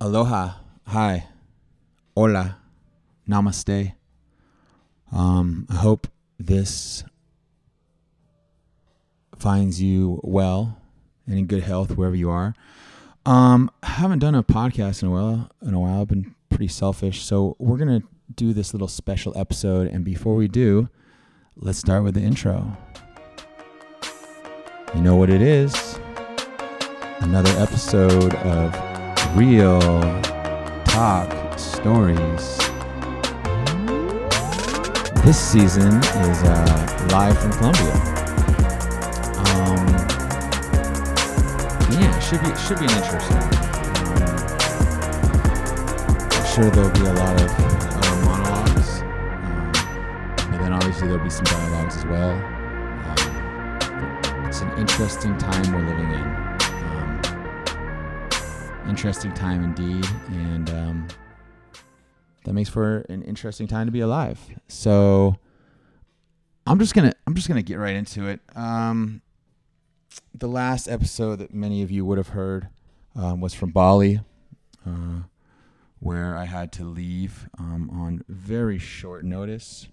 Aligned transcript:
Aloha, 0.00 0.58
hi, 0.86 1.26
hola, 2.16 2.58
namaste. 3.28 3.94
Um, 5.10 5.66
I 5.68 5.74
hope 5.74 6.06
this 6.38 7.02
finds 9.36 9.82
you 9.82 10.20
well 10.22 10.80
and 11.26 11.36
in 11.36 11.46
good 11.46 11.64
health 11.64 11.96
wherever 11.96 12.14
you 12.14 12.30
are. 12.30 12.54
Um, 13.26 13.72
I 13.82 13.88
haven't 13.88 14.20
done 14.20 14.36
a 14.36 14.44
podcast 14.44 15.02
in 15.02 15.08
a 15.08 15.10
while. 15.10 15.50
In 15.62 15.74
a 15.74 15.80
while, 15.80 16.02
I've 16.02 16.08
been 16.08 16.32
pretty 16.48 16.68
selfish, 16.68 17.24
so 17.24 17.56
we're 17.58 17.76
gonna 17.76 18.02
do 18.36 18.52
this 18.52 18.72
little 18.72 18.86
special 18.86 19.36
episode. 19.36 19.88
And 19.88 20.04
before 20.04 20.36
we 20.36 20.46
do, 20.46 20.88
let's 21.56 21.80
start 21.80 22.04
with 22.04 22.14
the 22.14 22.22
intro. 22.22 22.76
You 24.94 25.00
know 25.00 25.16
what 25.16 25.28
it 25.28 25.42
is? 25.42 25.98
Another 27.20 27.50
episode 27.60 28.32
of 28.36 28.87
Real 29.34 29.80
Talk 30.84 31.58
Stories. 31.58 32.58
This 35.22 35.38
season 35.38 35.98
is 35.98 36.42
uh, 36.42 37.08
live 37.12 37.38
from 37.38 37.52
Colombia. 37.52 37.92
Um, 39.44 39.86
yeah, 41.92 42.16
it 42.16 42.22
should 42.22 42.40
be 42.40 42.56
should 42.56 42.78
be 42.78 42.86
an 42.86 42.90
interesting. 42.90 43.36
Um, 43.36 44.32
I'm 46.32 46.46
sure 46.46 46.70
there'll 46.70 46.90
be 46.90 47.00
a 47.00 47.12
lot 47.12 47.40
of 47.40 47.50
uh, 47.50 48.24
monologues, 48.24 49.02
um, 49.02 49.72
and 50.52 50.60
then 50.64 50.72
obviously 50.72 51.06
there'll 51.08 51.22
be 51.22 51.30
some 51.30 51.44
dialogues 51.44 51.96
as 51.98 52.06
well. 52.06 52.30
Um, 53.10 54.46
it's 54.46 54.62
an 54.62 54.70
interesting 54.78 55.36
time 55.36 55.72
we're 55.72 55.86
living 55.86 56.12
in. 56.12 56.47
Interesting 58.88 59.34
time 59.34 59.62
indeed, 59.62 60.04
and 60.30 60.70
um, 60.70 61.08
that 62.44 62.54
makes 62.54 62.70
for 62.70 63.00
an 63.10 63.22
interesting 63.22 63.66
time 63.66 63.86
to 63.86 63.92
be 63.92 64.00
alive. 64.00 64.40
So 64.66 65.36
I'm 66.66 66.78
just 66.78 66.94
gonna 66.94 67.12
I'm 67.26 67.34
just 67.34 67.48
gonna 67.48 67.62
get 67.62 67.76
right 67.76 67.94
into 67.94 68.26
it. 68.26 68.40
Um, 68.56 69.20
the 70.34 70.48
last 70.48 70.88
episode 70.88 71.36
that 71.36 71.52
many 71.52 71.82
of 71.82 71.90
you 71.90 72.04
would 72.06 72.16
have 72.16 72.28
heard 72.28 72.68
um, 73.14 73.40
was 73.42 73.52
from 73.52 73.70
Bali, 73.70 74.20
uh, 74.86 75.20
where 76.00 76.34
I 76.36 76.46
had 76.46 76.72
to 76.72 76.84
leave 76.84 77.48
um, 77.58 77.90
on 77.92 78.24
very 78.26 78.78
short 78.78 79.22
notice, 79.22 79.88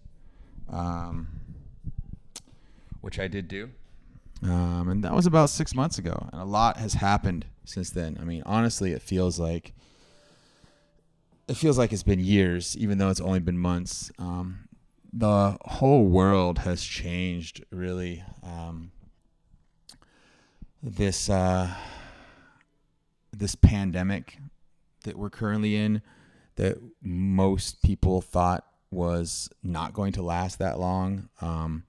um, 0.70 1.28
which 3.02 3.20
I 3.20 3.28
did 3.28 3.50
do. 3.50 3.72
Um, 4.44 4.90
and 4.90 5.04
that 5.04 5.14
was 5.14 5.26
about 5.26 5.50
six 5.50 5.74
months 5.74 5.98
ago, 5.98 6.30
and 6.32 6.42
a 6.42 6.46
lot 6.46 6.78
has 6.78 6.94
happened 6.94 7.46
since 7.64 7.90
then. 7.90 8.18
I 8.20 8.26
mean, 8.26 8.44
honestly, 8.46 8.92
it 8.92 9.02
feels 9.02 9.40
like 9.40 9.74
it 11.48 11.56
feels 11.56 11.78
like 11.78 11.94
it's 11.94 12.04
been 12.04 12.20
years, 12.20 12.76
even 12.78 12.98
though 12.98 13.10
it's 13.10 13.22
only 13.22 13.40
been 13.40 13.58
months. 13.58 14.12
Um, 14.20 14.68
the 15.14 15.58
whole 15.62 16.06
world 16.06 16.60
has 16.60 16.84
changed, 16.84 17.64
really. 17.72 18.24
Um, 18.44 18.92
this 20.84 21.30
uh, 21.30 21.74
this 23.32 23.56
pandemic 23.56 24.38
that 25.04 25.18
we're 25.18 25.30
currently 25.30 25.76
in, 25.76 26.02
that 26.56 26.78
most 27.02 27.82
people 27.82 28.22
thought 28.22 28.66
was 28.92 29.50
not 29.64 29.94
going 29.94 30.12
to 30.14 30.22
last 30.22 30.60
that 30.60 30.80
long, 30.80 31.30
um, 31.42 31.84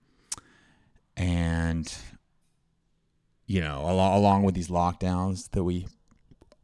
and 1.16 1.92
you 3.46 3.60
know, 3.60 3.82
along 3.82 4.18
along 4.18 4.42
with 4.42 4.54
these 4.54 4.68
lockdowns 4.68 5.50
that 5.50 5.64
we 5.64 5.86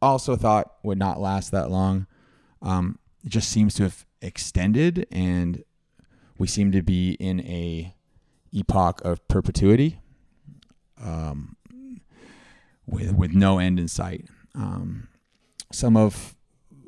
also 0.01 0.35
thought 0.35 0.73
would 0.83 0.97
not 0.97 1.19
last 1.19 1.51
that 1.51 1.71
long, 1.71 2.07
um, 2.61 2.99
just 3.25 3.49
seems 3.49 3.73
to 3.75 3.83
have 3.83 4.05
extended, 4.21 5.07
and 5.11 5.63
we 6.37 6.47
seem 6.47 6.71
to 6.71 6.81
be 6.81 7.13
in 7.13 7.39
a 7.41 7.95
epoch 8.51 9.01
of 9.03 9.25
perpetuity. 9.27 9.99
Um, 11.01 11.57
with 12.85 13.13
with 13.13 13.33
no 13.33 13.59
end 13.59 13.79
in 13.79 13.87
sight. 13.87 14.25
Um, 14.55 15.07
some 15.71 15.97
of 15.97 16.35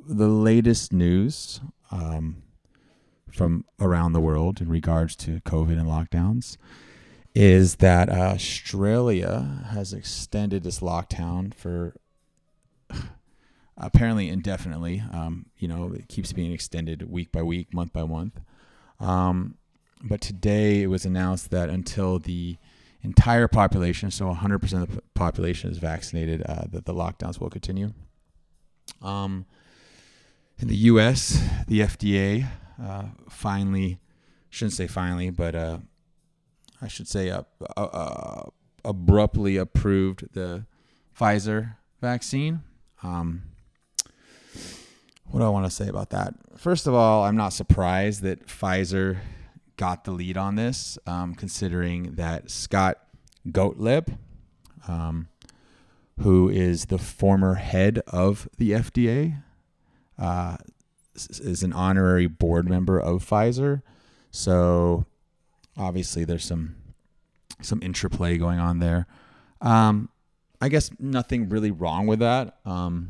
the 0.08 0.28
latest 0.28 0.94
news 0.94 1.60
um, 1.92 2.44
from 3.32 3.66
around 3.80 4.14
the 4.14 4.22
world 4.22 4.62
in 4.62 4.70
regards 4.70 5.16
to 5.16 5.42
COVID 5.42 5.80
and 5.80 5.88
lockdowns 5.88 6.58
is 7.36 7.76
that 7.76 8.10
uh, 8.10 8.14
Australia 8.14 9.66
has 9.72 9.92
extended 9.92 10.66
its 10.66 10.80
lockdown 10.80 11.54
for 11.54 11.94
apparently 13.78 14.30
indefinitely. 14.30 15.04
Um, 15.12 15.48
you 15.58 15.68
know, 15.68 15.92
it 15.94 16.08
keeps 16.08 16.32
being 16.32 16.54
extended 16.54 17.12
week 17.12 17.34
by 17.34 17.44
week, 17.44 17.74
month 17.74 17.92
by 17.92 18.06
month. 18.06 18.40
Um, 19.02 19.56
but 20.02 20.22
today 20.22 20.82
it 20.82 20.88
was 20.88 21.06
announced 21.06 21.52
that 21.52 21.70
until 21.70 22.20
the 22.20 22.58
entire 23.02 23.50
population, 23.50 24.12
so 24.12 24.34
100% 24.34 24.82
of 24.82 24.96
the 24.96 25.02
population 25.14 25.70
is 25.70 25.78
vaccinated, 25.78 26.42
uh, 26.44 26.64
that 26.72 26.86
the 26.86 26.94
lockdowns 26.94 27.40
will 27.40 27.50
continue. 27.50 27.92
Um, 29.02 29.46
in 30.58 30.70
the 30.70 30.76
U.S., 30.76 31.44
the 31.68 31.82
FDA 31.82 32.48
uh, 32.82 33.04
finally, 33.30 34.00
shouldn't 34.50 34.74
say 34.74 34.88
finally, 34.88 35.30
but 35.32 35.54
uh, 35.54 35.78
I 36.82 36.88
should 36.88 37.08
say 37.08 37.30
uh, 37.30 37.44
uh, 37.78 38.44
abruptly 38.84 39.58
approved 39.58 40.34
the 40.34 40.66
Pfizer 41.18 41.76
vaccine. 42.02 42.62
Um, 43.04 43.44
what 45.26 45.40
do 45.40 45.46
I 45.46 45.50
want 45.50 45.66
to 45.66 45.72
say 45.72 45.88
about 45.88 46.12
that? 46.12 46.34
First 46.58 46.88
of 46.88 46.94
all, 46.94 47.24
I'm 47.24 47.36
not 47.36 47.54
surprised 47.54 48.22
that 48.24 48.48
Pfizer 48.48 49.18
got 49.78 50.04
the 50.04 50.12
lead 50.12 50.38
on 50.38 50.56
this, 50.56 50.98
um, 51.06 51.36
considering 51.36 52.16
that 52.16 52.50
Scott 52.50 53.00
Gottlieb, 53.52 54.10
um, 54.88 55.28
who 56.22 56.50
is 56.50 56.86
the 56.86 56.98
former 56.98 57.56
head 57.56 58.02
of 58.08 58.48
the 58.58 58.72
FDA, 58.72 59.42
uh, 60.18 60.58
is 61.16 61.64
an 61.64 61.74
honorary 61.74 62.28
board 62.28 62.70
member 62.70 63.00
of 63.00 63.28
Pfizer. 63.28 63.82
So 64.32 65.06
obviously, 65.78 66.26
there's 66.26 66.46
some 66.46 66.76
some 67.62 67.82
interplay 67.82 68.38
going 68.38 68.60
on 68.60 68.80
there. 68.80 69.08
Um, 69.62 70.10
I 70.62 70.70
guess 70.70 70.90
nothing 71.00 71.50
really 71.50 71.72
wrong 71.72 72.08
with 72.08 72.20
that. 72.20 72.58
Um, 72.66 73.10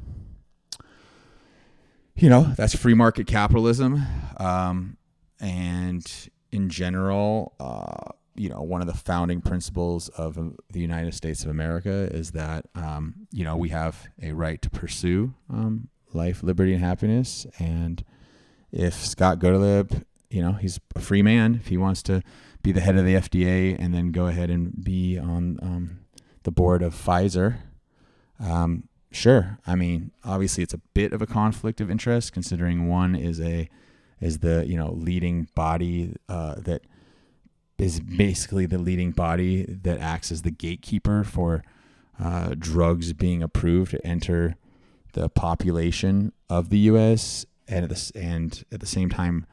you 2.15 2.29
know, 2.29 2.53
that's 2.55 2.75
free 2.75 2.93
market 2.93 3.27
capitalism. 3.27 4.03
Um, 4.37 4.97
and 5.39 6.05
in 6.51 6.69
general, 6.69 7.53
uh, 7.59 8.11
you 8.35 8.49
know, 8.49 8.61
one 8.61 8.81
of 8.81 8.87
the 8.87 8.93
founding 8.93 9.41
principles 9.41 10.09
of 10.09 10.37
the 10.71 10.79
United 10.79 11.13
States 11.13 11.43
of 11.43 11.49
America 11.49 12.09
is 12.11 12.31
that, 12.31 12.65
um, 12.75 13.27
you 13.31 13.43
know, 13.43 13.55
we 13.55 13.69
have 13.69 14.07
a 14.21 14.31
right 14.33 14.61
to 14.61 14.69
pursue 14.69 15.33
um, 15.49 15.89
life, 16.13 16.43
liberty, 16.43 16.73
and 16.73 16.83
happiness. 16.83 17.45
And 17.59 18.03
if 18.71 18.93
Scott 18.93 19.39
Gottlieb, 19.39 20.03
you 20.29 20.41
know, 20.41 20.53
he's 20.53 20.79
a 20.95 21.01
free 21.01 21.21
man, 21.21 21.55
if 21.55 21.67
he 21.67 21.77
wants 21.77 22.03
to 22.03 22.21
be 22.65 22.71
the 22.71 22.81
head 22.81 22.97
of 22.97 23.05
the 23.05 23.13
FDA 23.13 23.75
and 23.77 23.93
then 23.93 24.11
go 24.11 24.25
ahead 24.25 24.49
and 24.49 24.83
be 24.83 25.19
on 25.19 25.59
um, 25.61 25.99
the 26.43 26.51
board 26.51 26.81
of 26.81 26.95
Pfizer, 26.95 27.57
um, 28.39 28.89
sure. 29.11 29.59
I 29.67 29.75
mean, 29.75 30.11
obviously, 30.23 30.63
it's 30.63 30.73
a 30.73 30.81
bit 30.95 31.13
of 31.13 31.21
a 31.21 31.27
conflict 31.27 31.79
of 31.79 31.91
interest, 31.91 32.33
considering 32.33 32.89
one 32.89 33.15
is 33.15 33.39
a 33.39 33.69
is 34.19 34.39
the 34.39 34.65
you 34.65 34.75
know 34.75 34.91
leading 34.91 35.47
body 35.53 36.15
uh, 36.27 36.55
that 36.57 36.81
is 37.77 37.99
basically 37.99 38.65
the 38.65 38.79
leading 38.79 39.11
body 39.11 39.65
that 39.65 39.99
acts 39.99 40.31
as 40.31 40.41
the 40.41 40.51
gatekeeper 40.51 41.23
for 41.23 41.63
uh, 42.19 42.55
drugs 42.57 43.13
being 43.13 43.43
approved 43.43 43.91
to 43.91 44.07
enter 44.07 44.55
the 45.13 45.29
population 45.29 46.31
of 46.49 46.69
the 46.69 46.79
U.S. 46.79 47.45
and 47.67 47.83
at 47.83 47.89
the, 47.91 48.11
and 48.15 48.63
at 48.71 48.79
the 48.79 48.87
same 48.87 49.11
time, 49.11 49.45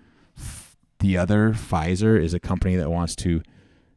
the 1.03 1.19
other 1.19 1.51
Pfizer 1.51 2.19
is 2.19 2.33
a 2.33 2.41
company 2.41 2.77
that 2.77 2.89
wants 2.89 3.17
to 3.17 3.43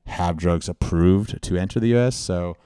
have 0.08 0.38
drugs 0.38 0.68
approved 0.68 1.42
to 1.42 1.56
enter 1.56 1.80
the 1.80 1.90
U.S. 1.90 2.16
So 2.16 2.58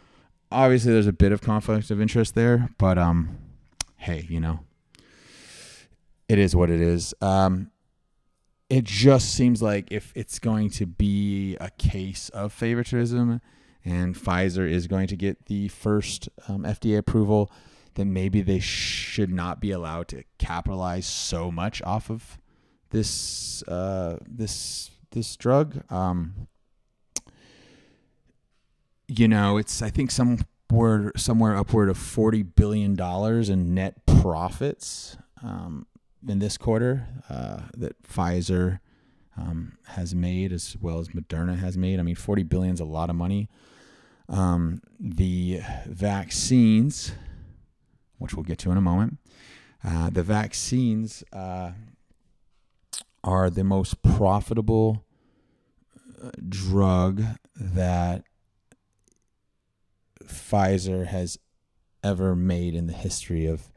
obviously, 0.50 0.94
there's 0.94 1.08
a 1.08 1.14
bit 1.14 1.34
of 1.34 1.42
conflict 1.42 1.92
of 1.92 2.02
interest 2.02 2.36
there, 2.36 2.70
but 2.78 2.98
um, 2.98 3.38
hey, 3.98 4.26
you 4.30 4.40
know, 4.40 4.62
it 6.30 6.40
is 6.40 6.56
what 6.56 6.70
it 6.70 6.80
is. 6.80 7.14
Um, 7.22 7.72
it 8.70 8.86
just 8.86 9.34
seems 9.34 9.62
like 9.62 9.92
if 9.92 10.14
it's 10.16 10.40
going 10.40 10.70
to 10.72 10.86
be 10.86 11.58
a 11.60 11.70
case 11.72 12.30
of 12.30 12.54
favoritism 12.54 13.42
and 13.84 14.16
Pfizer 14.16 14.70
is 14.70 14.88
going 14.88 15.08
to 15.08 15.18
get 15.18 15.48
the 15.48 15.68
first 15.68 16.30
um, 16.48 16.64
FDA 16.64 16.98
approval, 16.98 17.52
then 17.96 18.14
maybe 18.14 18.42
they 18.42 18.60
should 18.60 19.32
not 19.32 19.60
be 19.60 19.72
allowed 19.72 20.08
to 20.10 20.24
capitalize 20.38 21.06
so 21.06 21.52
much 21.52 21.82
off 21.82 22.10
of 22.10 22.38
this 22.90 23.64
uh, 23.64 24.18
this 24.28 24.92
this 25.12 25.36
drug. 25.36 25.84
Um, 25.92 26.48
you 29.08 29.28
know, 29.28 29.58
it's 29.58 29.82
I 29.82 29.90
think 29.90 30.12
somewhere 30.12 31.12
somewhere 31.16 31.56
upward 31.56 31.90
of 31.90 31.98
forty 31.98 32.44
billion 32.44 32.96
dollars 32.96 33.50
in 33.50 33.74
net 33.74 34.06
profits 34.06 35.18
um, 35.44 35.86
in 36.28 36.40
this 36.40 36.58
quarter 36.58 37.08
uh, 37.30 37.62
that 37.76 38.02
Pfizer 38.04 38.80
um, 39.38 39.78
has 39.88 40.14
made, 40.14 40.52
as 40.52 40.76
well 40.82 41.00
as 41.00 41.10
Moderna 41.10 41.58
has 41.58 41.78
made. 41.78 42.00
I 42.00 42.04
mean, 42.04 42.16
40 42.16 42.44
billion 42.44 42.74
is 42.74 42.80
a 42.80 42.86
lot 42.86 43.10
of 43.10 43.16
money. 43.16 43.50
Um, 44.28 44.82
the 45.00 45.62
vaccines, 45.86 47.14
which 48.18 48.34
we'll 48.34 48.44
get 48.44 48.60
to 48.60 48.72
in 48.72 48.78
a 48.78 48.82
moment, 48.82 49.18
uh, 49.84 50.10
the 50.10 50.24
vaccines 50.24 51.24
uh, 51.32 51.72
are 53.24 53.50
the 53.50 53.64
most 53.64 54.02
profitable 54.02 55.04
uh, 56.22 56.32
drug 56.48 57.24
that 57.56 58.24
Pfizer 60.24 61.06
has 61.08 61.38
ever 62.04 62.36
made 62.36 62.76
in 62.76 62.88
the 62.88 62.94
history 62.94 63.46
of 63.46 63.72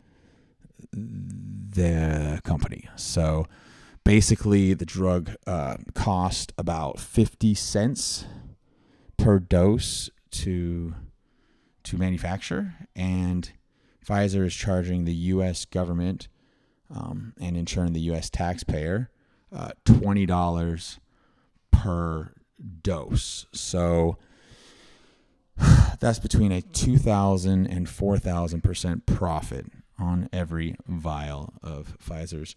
the 0.93 2.41
company. 2.45 2.89
So 2.97 3.47
basically, 4.05 4.75
the 4.75 4.87
drug 4.87 5.31
uh, 5.47 5.77
cost 5.95 6.53
about 6.59 6.99
50 7.01 7.55
cents 7.55 8.27
per 9.17 9.39
dose 9.39 10.11
to 10.31 10.95
to 11.85 11.97
manufacture, 11.97 12.75
and 12.95 13.51
Pfizer 14.07 14.47
is 14.47 14.55
charging 14.55 15.05
the 15.05 15.15
U.S. 15.15 15.65
government 15.65 16.29
um, 16.95 17.35
and 17.41 17.57
in 17.57 17.67
turn 17.67 17.93
the 17.93 18.01
U.S. 18.03 18.31
taxpayer 18.31 19.11
uh, 19.55 19.71
twenty 19.85 20.27
dollars 20.27 20.99
per 21.71 22.33
dose. 22.83 23.47
So 23.53 24.17
that's 26.01 26.19
between 26.19 26.53
a 26.53 26.63
2,000 26.63 27.67
and 27.67 27.89
4,000 27.89 28.63
percent 28.63 29.07
profit 29.07 29.67
on 29.99 30.29
every 30.33 30.77
vial 30.87 31.55
of 31.63 31.97
Pfizer's 31.99 32.57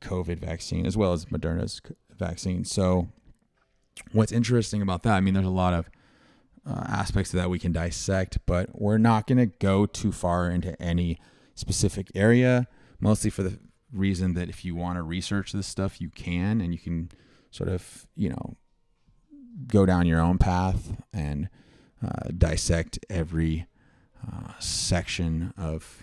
COVID 0.00 0.38
vaccine, 0.38 0.86
as 0.86 0.96
well 0.96 1.12
as 1.12 1.26
Moderna's 1.26 1.80
vaccine. 2.10 2.64
So, 2.64 3.08
what's 4.12 4.32
interesting 4.32 4.82
about 4.82 5.02
that? 5.04 5.14
I 5.14 5.20
mean, 5.20 5.34
there's 5.34 5.46
a 5.46 5.50
lot 5.50 5.74
of 5.74 5.90
uh, 6.66 6.84
aspects 6.88 7.32
of 7.32 7.38
that 7.40 7.50
we 7.50 7.58
can 7.58 7.72
dissect, 7.72 8.38
but 8.46 8.80
we're 8.80 8.98
not 8.98 9.26
going 9.26 9.38
to 9.38 9.46
go 9.46 9.86
too 9.86 10.12
far 10.12 10.50
into 10.50 10.80
any 10.80 11.18
specific 11.54 12.10
area, 12.14 12.66
mostly 13.00 13.30
for 13.30 13.42
the 13.42 13.58
reason 13.92 14.34
that 14.34 14.48
if 14.48 14.64
you 14.64 14.74
want 14.74 14.96
to 14.96 15.02
research 15.02 15.52
this 15.52 15.66
stuff, 15.66 16.00
you 16.00 16.08
can, 16.08 16.60
and 16.60 16.72
you 16.72 16.78
can 16.78 17.10
sort 17.50 17.68
of, 17.68 18.06
you 18.16 18.30
know, 18.30 18.56
go 19.66 19.84
down 19.84 20.06
your 20.06 20.20
own 20.20 20.38
path 20.38 20.96
and 21.12 21.48
uh, 22.04 22.30
dissect 22.36 22.98
every 23.10 23.66
uh, 24.26 24.52
section 24.58 25.52
of 25.56 26.02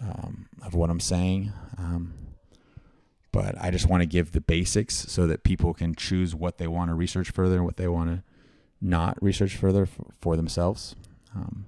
um, 0.00 0.46
of 0.64 0.74
what 0.74 0.90
I'm 0.90 1.00
saying. 1.00 1.52
Um, 1.78 2.14
but 3.32 3.56
I 3.60 3.70
just 3.70 3.88
want 3.88 4.02
to 4.02 4.06
give 4.06 4.32
the 4.32 4.40
basics 4.40 4.94
so 4.94 5.26
that 5.26 5.42
people 5.42 5.74
can 5.74 5.94
choose 5.94 6.34
what 6.34 6.58
they 6.58 6.66
want 6.66 6.90
to 6.90 6.94
research 6.94 7.30
further 7.30 7.56
and 7.56 7.64
what 7.64 7.76
they 7.76 7.88
want 7.88 8.10
to 8.10 8.22
not 8.80 9.20
research 9.22 9.56
further 9.56 9.86
for, 9.86 10.06
for 10.20 10.36
themselves. 10.36 10.94
Um, 11.34 11.64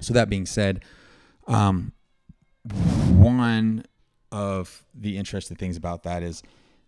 so 0.00 0.12
that 0.14 0.28
being 0.28 0.46
said, 0.46 0.84
um, 1.46 1.92
one 2.64 3.84
of 4.30 4.84
the 4.94 5.16
interesting 5.16 5.56
things 5.56 5.76
about 5.76 6.02
that 6.02 6.22
is 6.22 6.42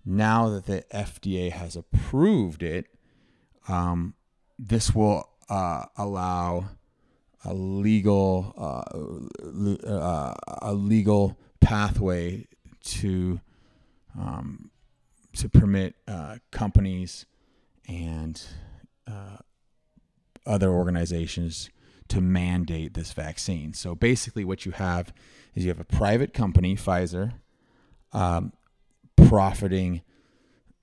now 0.05 0.49
that 0.49 0.67
the 0.67 0.85
FDA 0.93 1.51
has 1.51 1.77
approved 1.77 2.63
it, 2.63 2.87
um, 3.69 4.15
this 4.59 4.95
will 4.95 5.29
uh, 5.49 5.85
allow 5.97 6.71
a 7.45 7.55
legal 7.55 8.55
uh, 8.57 9.89
uh, 9.89 10.35
a 10.63 10.75
legal 10.75 11.39
pathway 11.61 12.47
to 12.85 13.41
um, 14.19 14.71
to 15.37 15.49
permit 15.49 15.95
uh, 16.07 16.37
companies 16.51 17.27
and 17.89 18.43
uh, 19.07 19.37
other 20.47 20.71
organizations 20.71 21.71
to 22.11 22.21
mandate 22.21 22.95
this 22.95 23.13
vaccine. 23.13 23.73
So 23.73 23.95
basically, 23.95 24.45
what 24.45 24.67
you 24.67 24.73
have 24.73 25.13
is 25.55 25.65
you 25.65 25.71
have 25.71 25.81
a 25.81 25.85
private 25.85 26.33
company, 26.33 26.77
Pfizer, 26.77 27.33
um, 28.13 28.53
profiting, 29.17 30.03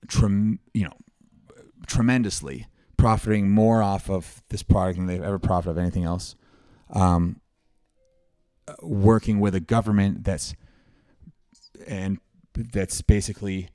trem- 0.08 0.60
you 0.74 0.84
know, 0.84 0.96
tremendously, 1.86 2.66
profiting 2.96 3.50
more 3.50 3.82
off 3.82 4.10
of 4.10 4.42
this 4.48 4.62
product 4.62 4.98
than 4.98 5.06
they've 5.06 5.22
ever 5.22 5.38
profited 5.38 5.70
of 5.70 5.78
anything 5.78 6.04
else 6.04 6.34
um, 6.90 7.40
working 8.80 9.40
with 9.40 9.54
a 9.54 9.60
government 9.60 10.24
that's 10.24 10.54
and 11.86 12.18
that's 12.54 13.02
basically 13.02 13.68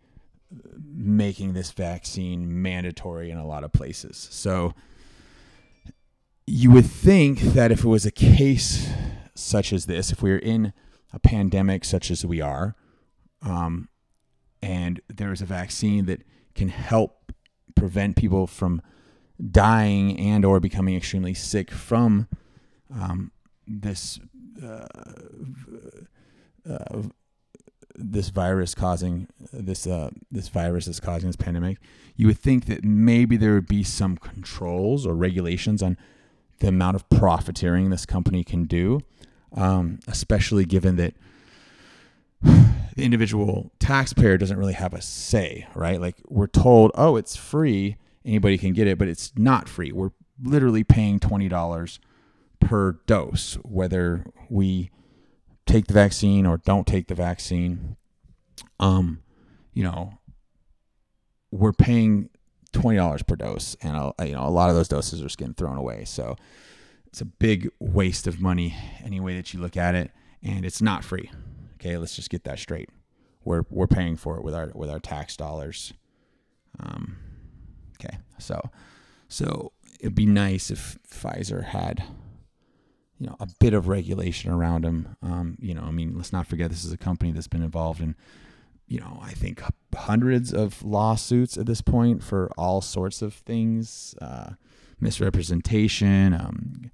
making 0.85 1.53
this 1.53 1.71
vaccine 1.71 2.61
mandatory 2.61 3.31
in 3.31 3.37
a 3.37 3.45
lot 3.45 3.63
of 3.63 3.71
places. 3.71 4.27
So 4.29 4.73
you 6.45 6.71
would 6.71 6.85
think 6.85 7.39
that 7.39 7.71
if 7.71 7.83
it 7.83 7.87
was 7.87 8.05
a 8.05 8.11
case 8.11 8.89
such 9.35 9.71
as 9.71 9.85
this, 9.85 10.11
if 10.11 10.21
we 10.21 10.31
were 10.31 10.37
in 10.37 10.73
a 11.11 11.19
pandemic 11.19 11.85
such 11.85 12.11
as 12.11 12.25
we 12.25 12.41
are, 12.41 12.75
um, 13.41 13.89
and 14.61 15.01
there 15.07 15.31
is 15.31 15.41
a 15.41 15.45
vaccine 15.45 16.05
that 16.05 16.23
can 16.55 16.69
help 16.69 17.31
prevent 17.75 18.15
people 18.15 18.47
from 18.47 18.81
dying 19.51 20.17
and 20.19 20.45
or 20.45 20.59
becoming 20.59 20.95
extremely 20.95 21.33
sick 21.33 21.71
from 21.71 22.27
um, 22.93 23.31
this 23.67 24.19
uh, 24.63 24.85
uh, 26.69 27.01
this 27.95 28.29
virus 28.29 28.73
causing 28.73 29.27
this 29.51 29.85
uh, 29.85 30.09
this 30.31 30.47
virus 30.47 30.87
is 30.87 30.99
causing 30.99 31.29
this 31.29 31.35
pandemic, 31.35 31.77
you 32.15 32.27
would 32.27 32.39
think 32.39 32.65
that 32.65 32.83
maybe 32.83 33.37
there 33.37 33.53
would 33.53 33.67
be 33.67 33.83
some 33.83 34.17
controls 34.17 35.05
or 35.05 35.13
regulations 35.13 35.81
on 35.81 35.97
the 36.63 36.69
amount 36.69 36.95
of 36.95 37.09
profiteering 37.09 37.89
this 37.89 38.05
company 38.05 38.41
can 38.41 38.63
do, 38.63 39.01
um, 39.51 39.99
especially 40.07 40.63
given 40.63 40.95
that 40.95 41.13
the 42.41 43.03
individual 43.03 43.73
taxpayer 43.79 44.37
doesn't 44.37 44.55
really 44.57 44.73
have 44.73 44.93
a 44.93 45.01
say, 45.01 45.67
right? 45.75 45.99
Like 45.99 46.15
we're 46.29 46.47
told, 46.47 46.91
oh, 46.95 47.17
it's 47.17 47.35
free, 47.35 47.97
anybody 48.23 48.57
can 48.57 48.71
get 48.71 48.87
it, 48.87 48.97
but 48.97 49.09
it's 49.09 49.33
not 49.35 49.67
free. 49.67 49.91
We're 49.91 50.11
literally 50.41 50.85
paying 50.85 51.19
twenty 51.19 51.49
dollars 51.49 51.99
per 52.61 52.93
dose, 53.07 53.55
whether 53.63 54.25
we 54.49 54.89
take 55.65 55.87
the 55.87 55.93
vaccine 55.93 56.45
or 56.45 56.59
don't 56.59 56.87
take 56.87 57.09
the 57.09 57.15
vaccine. 57.15 57.97
Um, 58.79 59.21
you 59.73 59.83
know, 59.83 60.17
we're 61.51 61.73
paying 61.73 62.29
twenty 62.73 62.97
dollars 62.97 63.23
per 63.23 63.35
dose, 63.35 63.75
and 63.81 63.95
a, 63.95 64.25
you 64.25 64.33
know 64.33 64.45
a 64.45 64.49
lot 64.49 64.69
of 64.69 64.75
those 64.75 64.87
doses 64.87 65.21
are 65.21 65.37
getting 65.37 65.53
thrown 65.53 65.77
away. 65.77 66.05
So 66.05 66.35
it's 67.07 67.21
a 67.21 67.25
big 67.25 67.69
waste 67.79 68.27
of 68.27 68.41
money 68.41 68.75
any 69.03 69.19
way 69.19 69.35
that 69.35 69.53
you 69.53 69.59
look 69.59 69.77
at 69.77 69.95
it, 69.95 70.11
and 70.41 70.65
it's 70.65 70.81
not 70.81 71.03
free. 71.03 71.31
Okay, 71.75 71.97
let's 71.97 72.15
just 72.15 72.29
get 72.29 72.43
that 72.43 72.59
straight. 72.59 72.89
We're 73.45 73.63
we're 73.69 73.87
paying 73.87 74.15
for 74.15 74.37
it 74.37 74.43
with 74.43 74.55
our 74.55 74.71
with 74.73 74.89
our 74.89 74.99
tax 74.99 75.37
dollars. 75.37 75.93
Um, 76.79 77.17
okay, 77.99 78.17
so 78.39 78.69
so 79.27 79.71
it'd 79.99 80.15
be 80.15 80.25
nice 80.25 80.71
if 80.71 80.97
Pfizer 81.09 81.65
had 81.65 82.03
you 83.19 83.27
know 83.27 83.35
a 83.39 83.47
bit 83.59 83.73
of 83.73 83.87
regulation 83.87 84.51
around 84.51 84.83
them. 84.83 85.15
Um, 85.21 85.57
you 85.59 85.73
know, 85.73 85.83
I 85.83 85.91
mean, 85.91 86.15
let's 86.15 86.33
not 86.33 86.47
forget 86.47 86.69
this 86.69 86.83
is 86.83 86.91
a 86.91 86.97
company 86.97 87.31
that's 87.31 87.47
been 87.47 87.63
involved 87.63 88.01
in 88.01 88.15
you 88.87 88.99
know 88.99 89.19
I 89.21 89.31
think 89.31 89.61
hundreds 89.95 90.53
of 90.53 90.83
lawsuits 90.83 91.57
at 91.57 91.65
this 91.65 91.81
point 91.81 92.23
for 92.23 92.49
all 92.57 92.81
sorts 92.81 93.21
of 93.21 93.33
things, 93.33 94.15
uh, 94.21 94.51
misrepresentation, 94.99 96.33
um, 96.33 96.91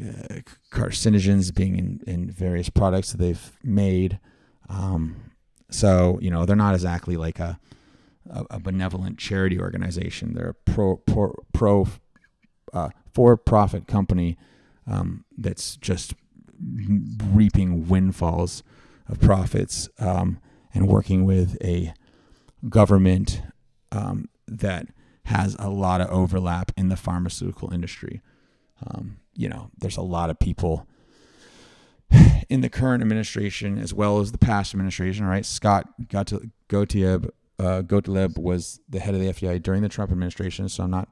uh, 0.00 0.40
carcinogens 0.70 1.54
being 1.54 1.76
in, 1.76 2.00
in 2.06 2.30
various 2.30 2.68
products 2.68 3.12
that 3.12 3.18
they've 3.18 3.52
made. 3.62 4.18
Um, 4.68 5.32
so 5.70 6.18
you 6.20 6.30
know 6.30 6.44
they're 6.44 6.56
not 6.56 6.74
exactly 6.74 7.16
like 7.16 7.38
a 7.38 7.58
a, 8.30 8.44
a 8.50 8.60
benevolent 8.60 9.18
charity 9.18 9.58
organization. 9.58 10.34
They're 10.34 10.50
a 10.50 10.54
pro 10.54 10.96
pro, 10.96 11.34
pro 11.52 11.88
uh, 12.72 12.90
for 13.12 13.36
profit 13.36 13.86
company 13.86 14.36
um, 14.86 15.24
that's 15.36 15.76
just 15.76 16.14
reaping 17.32 17.88
windfalls 17.88 18.62
of 19.08 19.20
profits 19.20 19.88
um, 19.98 20.38
and 20.74 20.88
working 20.88 21.24
with 21.24 21.56
a 21.62 21.94
government 22.68 23.42
um, 23.92 24.28
that 24.46 24.88
has 25.26 25.56
a 25.58 25.70
lot 25.70 26.00
of 26.00 26.08
overlap 26.10 26.72
in 26.76 26.88
the 26.88 26.96
pharmaceutical 26.96 27.72
industry. 27.72 28.20
Um, 28.86 29.18
you 29.34 29.48
know, 29.48 29.70
there's 29.78 29.96
a 29.96 30.02
lot 30.02 30.28
of 30.28 30.38
people 30.38 30.86
in 32.48 32.60
the 32.60 32.68
current 32.68 33.02
administration 33.02 33.78
as 33.78 33.94
well 33.94 34.18
as 34.18 34.32
the 34.32 34.38
past 34.38 34.74
administration, 34.74 35.24
right? 35.24 35.46
Scott 35.46 35.88
Gottlieb, 36.08 37.26
uh, 37.58 37.82
Gottlieb 37.82 38.36
was 38.36 38.80
the 38.88 39.00
head 39.00 39.14
of 39.14 39.20
the 39.20 39.28
FBI 39.28 39.62
during 39.62 39.82
the 39.82 39.88
Trump 39.88 40.10
administration, 40.10 40.68
so 40.68 40.84
I'm 40.84 40.90
not 40.90 41.08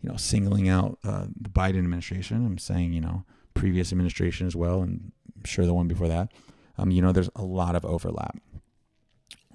you 0.00 0.12
know, 0.12 0.16
singling 0.16 0.68
out 0.68 0.98
uh, 1.04 1.26
the 1.40 1.48
Biden 1.48 1.78
administration. 1.78 2.46
I'm 2.46 2.58
saying, 2.58 2.92
you 2.92 3.00
know, 3.00 3.24
previous 3.54 3.92
administration 3.92 4.46
as 4.46 4.54
well, 4.54 4.82
and 4.82 5.12
I'm 5.36 5.44
sure 5.44 5.66
the 5.66 5.74
one 5.74 5.88
before 5.88 6.08
that. 6.08 6.32
um, 6.78 6.90
you 6.90 7.02
know, 7.02 7.12
there's 7.12 7.30
a 7.34 7.42
lot 7.42 7.74
of 7.74 7.84
overlap. 7.84 8.36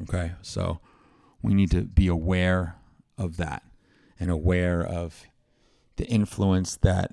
Okay, 0.04 0.34
so 0.42 0.80
we 1.42 1.54
need 1.54 1.72
to 1.72 1.84
be 1.84 2.08
aware 2.08 2.78
of 3.18 3.38
that 3.38 3.64
and 4.20 4.30
aware 4.30 4.84
of 4.84 5.26
the 5.98 6.06
influence 6.08 6.78
that 6.78 7.12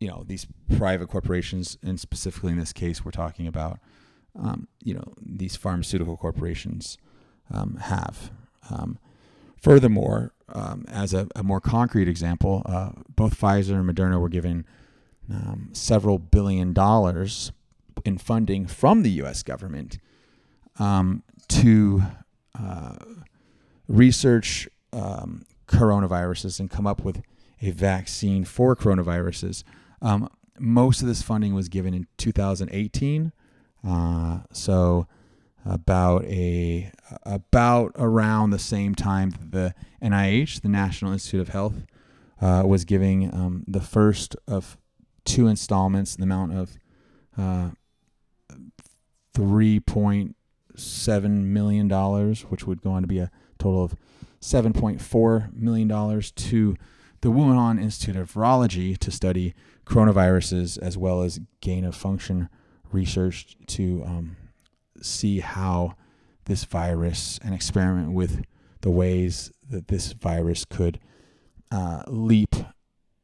you 0.00 0.08
know 0.08 0.24
these 0.26 0.46
private 0.76 1.08
corporations, 1.08 1.76
and 1.82 1.98
specifically 1.98 2.52
in 2.52 2.58
this 2.58 2.72
case, 2.72 3.04
we're 3.04 3.10
talking 3.10 3.46
about 3.46 3.78
um, 4.38 4.68
you 4.82 4.94
know 4.94 5.12
these 5.20 5.56
pharmaceutical 5.56 6.16
corporations 6.16 6.96
um, 7.50 7.76
have. 7.76 8.30
Um, 8.70 8.98
furthermore, 9.60 10.32
um, 10.50 10.84
as 10.88 11.14
a, 11.14 11.26
a, 11.34 11.42
more 11.42 11.60
concrete 11.60 12.08
example, 12.08 12.62
uh, 12.66 12.90
both 13.08 13.38
Pfizer 13.38 13.74
and 13.74 13.88
Moderna 13.88 14.20
were 14.20 14.28
given 14.28 14.64
um, 15.32 15.70
several 15.72 16.18
billion 16.18 16.72
dollars 16.72 17.52
in 18.04 18.18
funding 18.18 18.66
from 18.66 19.02
the 19.02 19.10
U.S. 19.10 19.42
government 19.42 19.98
um, 20.78 21.22
to 21.48 22.02
uh, 22.58 22.96
research 23.86 24.68
um, 24.92 25.44
coronaviruses 25.66 26.60
and 26.60 26.70
come 26.70 26.86
up 26.86 27.02
with 27.02 27.22
a 27.60 27.70
vaccine 27.70 28.44
for 28.44 28.76
coronaviruses. 28.76 29.64
Um, 30.00 30.28
most 30.58 31.02
of 31.02 31.08
this 31.08 31.22
funding 31.22 31.54
was 31.54 31.68
given 31.68 31.94
in 31.94 32.06
2018, 32.16 33.32
uh, 33.86 34.38
so 34.52 35.06
about 35.64 36.24
a 36.24 36.90
about 37.24 37.92
around 37.96 38.50
the 38.50 38.58
same 38.58 38.94
time 38.94 39.34
the 39.50 39.74
NIH, 40.02 40.62
the 40.62 40.68
National 40.68 41.12
Institute 41.12 41.40
of 41.40 41.48
Health, 41.48 41.86
uh, 42.40 42.62
was 42.64 42.84
giving 42.84 43.32
um, 43.32 43.64
the 43.66 43.80
first 43.80 44.36
of 44.46 44.76
two 45.24 45.46
installments 45.46 46.14
in 46.16 46.20
the 46.20 46.34
amount 46.34 46.52
of 46.54 46.78
uh, 47.36 47.70
$3.7 50.78 51.44
million, 51.44 51.88
which 52.48 52.66
would 52.66 52.82
go 52.82 52.90
on 52.90 53.02
to 53.02 53.08
be 53.08 53.18
a 53.18 53.30
total 53.58 53.84
of 53.84 53.96
$7.4 54.40 55.52
million 55.54 55.88
to 55.88 56.76
the 57.20 57.28
Wuhan 57.28 57.82
Institute 57.82 58.16
of 58.16 58.32
Virology 58.32 58.96
to 58.98 59.10
study 59.10 59.54
coronaviruses 59.84 60.78
as 60.78 60.96
well 60.96 61.22
as 61.22 61.40
gain 61.60 61.84
of 61.84 61.96
function 61.96 62.48
research 62.92 63.56
to 63.66 64.02
um, 64.04 64.36
see 65.02 65.40
how 65.40 65.94
this 66.44 66.64
virus 66.64 67.38
and 67.42 67.54
experiment 67.54 68.12
with 68.12 68.44
the 68.80 68.90
ways 68.90 69.50
that 69.68 69.88
this 69.88 70.12
virus 70.12 70.64
could 70.64 71.00
uh, 71.70 72.02
leap 72.06 72.54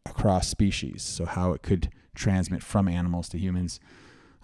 across 0.05 0.49
species. 0.49 1.03
So, 1.03 1.25
how 1.25 1.53
it 1.53 1.63
could 1.63 1.91
transmit 2.15 2.63
from 2.63 2.89
animals 2.89 3.29
to 3.31 3.39
humans. 3.39 3.81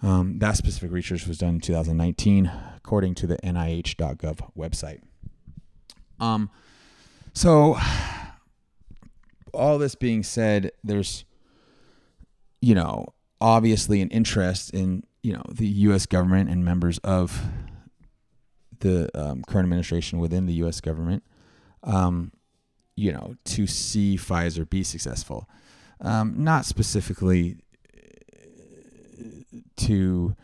Um, 0.03 0.39
that 0.39 0.57
specific 0.57 0.91
research 0.91 1.27
was 1.27 1.37
done 1.37 1.55
in 1.55 1.61
2019, 1.61 2.51
according 2.75 3.15
to 3.15 3.27
the 3.27 3.37
NIH.gov 3.37 4.51
website. 4.57 5.01
Um, 6.19 6.49
so, 7.33 7.77
all 9.53 9.77
this 9.77 9.95
being 9.95 10.23
said, 10.23 10.71
there's, 10.83 11.25
you 12.61 12.73
know, 12.73 13.13
obviously 13.39 14.01
an 14.01 14.09
interest 14.09 14.71
in, 14.73 15.03
you 15.21 15.33
know, 15.33 15.43
the 15.49 15.67
U.S. 15.67 16.05
government 16.05 16.49
and 16.49 16.65
members 16.65 16.97
of 16.99 17.41
the 18.79 19.09
um, 19.17 19.43
current 19.43 19.65
administration 19.65 20.19
within 20.19 20.47
the 20.47 20.53
U.S. 20.53 20.81
government, 20.81 21.23
um, 21.83 22.31
you 22.95 23.11
know, 23.11 23.35
to 23.45 23.67
see 23.67 24.17
Pfizer 24.17 24.67
be 24.67 24.83
successful. 24.83 25.47
Um, 26.01 26.33
not 26.37 26.65
specifically 26.65 27.57
to 29.87 30.35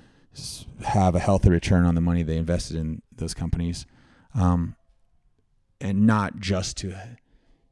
have 0.84 1.16
a 1.16 1.20
healthy 1.20 1.50
return 1.50 1.86
on 1.86 1.96
the 1.96 2.02
money 2.02 2.24
they 2.24 2.38
invested 2.38 2.78
in 2.78 3.02
those 3.16 3.34
companies, 3.34 3.86
um, 4.36 4.76
and 5.82 6.06
not 6.06 6.40
just 6.40 6.78
to, 6.78 6.96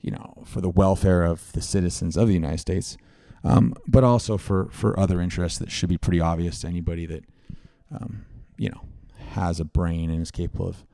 you 0.02 0.12
know, 0.12 0.44
for 0.46 0.62
the 0.62 0.70
welfare 0.70 1.24
of 1.24 1.52
the 1.54 1.62
citizens 1.62 2.18
of 2.18 2.28
the 2.28 2.34
United 2.34 2.60
States, 2.60 2.98
um, 3.44 3.74
but 3.88 4.04
also 4.04 4.38
for 4.38 4.70
for 4.72 5.00
other 5.00 5.22
interests 5.22 5.60
that 5.60 5.72
should 5.72 5.90
be 5.90 5.98
pretty 5.98 6.20
obvious 6.20 6.62
to 6.62 6.68
anybody 6.68 7.06
that, 7.06 7.24
um, 7.92 8.26
you 8.58 8.70
know, 8.70 8.82
has 9.30 9.60
a 9.60 9.66
brain 9.66 10.10
and 10.10 10.22
is 10.22 10.32
capable 10.32 10.68
of 10.68 10.86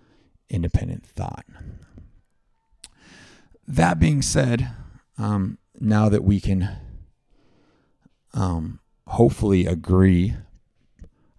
independent 0.49 1.05
thought. 1.05 1.45
That 3.67 3.99
being 3.99 4.21
said, 4.21 4.69
um, 5.17 5.57
now 5.79 6.09
that 6.09 6.23
we 6.23 6.41
can 6.41 6.69
um, 8.33 8.79
hopefully 9.07 9.65
agree 9.65 10.35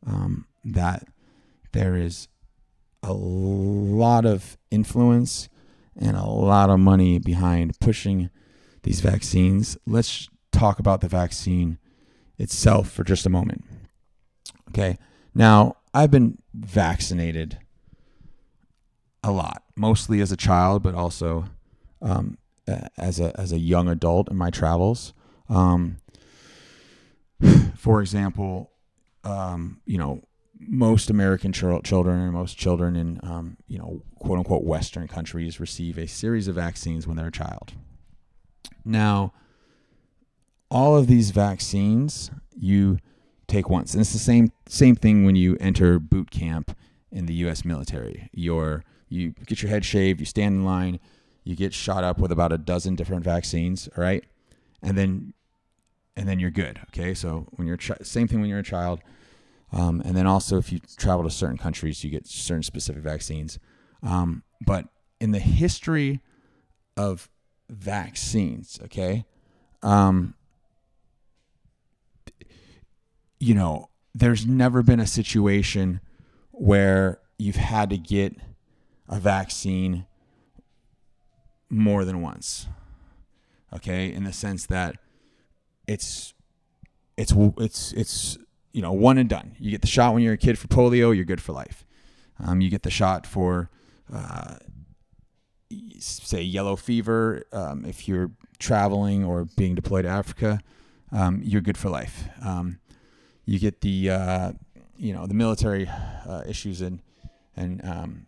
um, 0.06 0.46
that 0.64 1.06
there 1.72 1.96
is 1.96 2.28
a 3.02 3.12
lot 3.12 4.24
of 4.24 4.56
influence 4.70 5.48
and 5.98 6.16
a 6.16 6.24
lot 6.24 6.70
of 6.70 6.78
money 6.80 7.18
behind 7.18 7.78
pushing 7.80 8.30
these 8.82 9.00
vaccines. 9.00 9.76
Let's 9.86 10.28
talk 10.52 10.78
about 10.78 11.00
the 11.00 11.08
vaccine 11.08 11.78
itself 12.38 12.90
for 12.90 13.04
just 13.04 13.26
a 13.26 13.30
moment. 13.30 13.64
Okay. 14.68 14.98
Now, 15.34 15.76
I've 15.94 16.10
been 16.10 16.38
vaccinated 16.54 17.58
a 19.22 19.30
lot, 19.30 19.62
mostly 19.76 20.20
as 20.20 20.32
a 20.32 20.36
child, 20.36 20.82
but 20.82 20.94
also 20.94 21.44
um, 22.00 22.38
as 22.96 23.20
a 23.20 23.38
as 23.38 23.52
a 23.52 23.58
young 23.58 23.88
adult 23.88 24.30
in 24.30 24.36
my 24.36 24.50
travels. 24.50 25.12
Um, 25.48 25.98
for 27.76 28.00
example, 28.00 28.71
um, 29.24 29.80
you 29.86 29.98
know, 29.98 30.22
most 30.58 31.10
American 31.10 31.52
ch- 31.52 31.64
children 31.84 32.20
and 32.20 32.32
most 32.32 32.56
children 32.56 32.96
in, 32.96 33.20
um, 33.22 33.56
you 33.66 33.78
know, 33.78 34.02
quote 34.18 34.38
unquote 34.38 34.64
Western 34.64 35.08
countries 35.08 35.60
receive 35.60 35.98
a 35.98 36.06
series 36.06 36.48
of 36.48 36.54
vaccines 36.54 37.06
when 37.06 37.16
they're 37.16 37.28
a 37.28 37.32
child. 37.32 37.72
Now, 38.84 39.32
all 40.70 40.96
of 40.96 41.06
these 41.06 41.30
vaccines 41.30 42.30
you 42.56 42.98
take 43.46 43.68
once, 43.68 43.92
and 43.92 44.00
it's 44.00 44.12
the 44.12 44.18
same 44.18 44.52
same 44.66 44.96
thing 44.96 45.24
when 45.24 45.36
you 45.36 45.56
enter 45.60 45.98
boot 45.98 46.30
camp 46.30 46.76
in 47.10 47.26
the 47.26 47.34
U.S. 47.34 47.64
military. 47.64 48.30
You're 48.32 48.82
you 49.08 49.34
get 49.46 49.62
your 49.62 49.70
head 49.70 49.84
shaved, 49.84 50.20
you 50.20 50.26
stand 50.26 50.54
in 50.56 50.64
line, 50.64 50.98
you 51.44 51.54
get 51.54 51.74
shot 51.74 52.02
up 52.04 52.18
with 52.18 52.32
about 52.32 52.52
a 52.52 52.58
dozen 52.58 52.96
different 52.96 53.24
vaccines, 53.24 53.88
all 53.96 54.02
right, 54.02 54.24
and 54.82 54.96
then 54.96 55.34
and 56.16 56.28
then 56.28 56.38
you're 56.38 56.50
good. 56.50 56.80
Okay, 56.88 57.14
so 57.14 57.46
when 57.52 57.66
you're 57.66 57.76
chi- 57.76 57.96
same 58.02 58.28
thing 58.28 58.40
when 58.40 58.50
you're 58.50 58.58
a 58.58 58.64
child, 58.64 59.00
um, 59.72 60.02
and 60.04 60.16
then 60.16 60.26
also 60.26 60.58
if 60.58 60.72
you 60.72 60.80
travel 60.96 61.24
to 61.24 61.30
certain 61.30 61.56
countries, 61.56 62.04
you 62.04 62.10
get 62.10 62.26
certain 62.26 62.62
specific 62.62 63.02
vaccines. 63.02 63.58
Um, 64.02 64.42
but 64.60 64.86
in 65.20 65.30
the 65.30 65.38
history 65.38 66.20
of 66.96 67.30
vaccines, 67.70 68.78
okay, 68.84 69.24
um, 69.82 70.34
you 73.40 73.54
know, 73.54 73.88
there's 74.14 74.46
never 74.46 74.82
been 74.82 75.00
a 75.00 75.06
situation 75.06 76.00
where 76.50 77.20
you've 77.38 77.56
had 77.56 77.90
to 77.90 77.96
get 77.96 78.36
a 79.08 79.18
vaccine 79.18 80.06
more 81.68 82.04
than 82.04 82.20
once. 82.20 82.68
Okay, 83.74 84.12
in 84.12 84.24
the 84.24 84.32
sense 84.32 84.66
that 84.66 84.96
it's 85.86 86.34
it's 87.16 87.32
it's 87.58 87.92
it's 87.92 88.38
you 88.72 88.82
know 88.82 88.92
one 88.92 89.18
and 89.18 89.28
done. 89.28 89.56
You 89.58 89.70
get 89.70 89.82
the 89.82 89.86
shot 89.86 90.14
when 90.14 90.22
you're 90.22 90.34
a 90.34 90.38
kid 90.38 90.58
for 90.58 90.68
polio, 90.68 91.14
you're 91.14 91.24
good 91.24 91.40
for 91.40 91.52
life. 91.52 91.84
Um, 92.38 92.60
you 92.60 92.70
get 92.70 92.82
the 92.82 92.90
shot 92.90 93.26
for 93.26 93.70
uh, 94.12 94.56
say 95.98 96.42
yellow 96.42 96.76
fever 96.76 97.44
um, 97.52 97.84
if 97.84 98.08
you're 98.08 98.32
traveling 98.58 99.24
or 99.24 99.44
being 99.56 99.74
deployed 99.74 100.04
to 100.04 100.08
Africa, 100.08 100.60
um, 101.10 101.40
you're 101.42 101.60
good 101.60 101.78
for 101.78 101.90
life. 101.90 102.28
Um, 102.44 102.78
you 103.44 103.58
get 103.58 103.80
the 103.80 104.10
uh, 104.10 104.52
you 104.96 105.12
know 105.12 105.26
the 105.26 105.34
military 105.34 105.88
uh, 105.88 106.42
issues 106.46 106.80
and 106.80 107.00
and 107.56 107.84
um, 107.84 108.26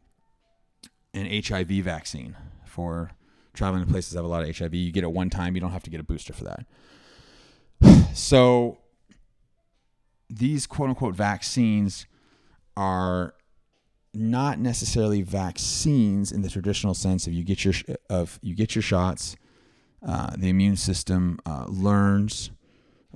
an 1.15 1.43
HIV 1.43 1.69
vaccine 1.85 2.37
for 2.65 3.13
traveling 3.55 3.85
to 3.85 3.91
places 3.91 4.13
that 4.13 4.19
have 4.19 4.25
a 4.25 4.29
lot 4.29 4.47
of 4.47 4.57
HIV. 4.57 4.75
You 4.75 4.93
get 4.93 5.05
it 5.05 5.13
one 5.13 5.31
time. 5.31 5.55
You 5.55 5.61
don't 5.61 5.71
have 5.71 5.85
to 5.85 5.91
get 5.91 6.01
a 6.01 6.05
booster 6.05 6.33
for 6.33 6.45
that. 6.45 6.67
So 8.15 8.79
these 10.31 10.67
quote 10.67 10.91
unquote 10.91 11.15
vaccines 11.15 12.07
are 12.77 13.35
not 14.15 14.59
necessarily 14.61 15.23
vaccines 15.23 16.31
in 16.31 16.43
the 16.43 16.49
traditional 16.49 16.95
sense 16.95 17.27
of 17.27 17.33
you 17.33 17.43
get 17.43 17.65
your 17.65 17.75
of 18.09 18.39
you 18.41 18.55
get 18.55 18.75
your 18.75 18.83
shots, 18.83 19.37
uh, 20.07 20.31
the 20.37 20.49
immune 20.49 20.77
system 20.77 21.39
uh, 21.45 21.67
learns 21.69 22.51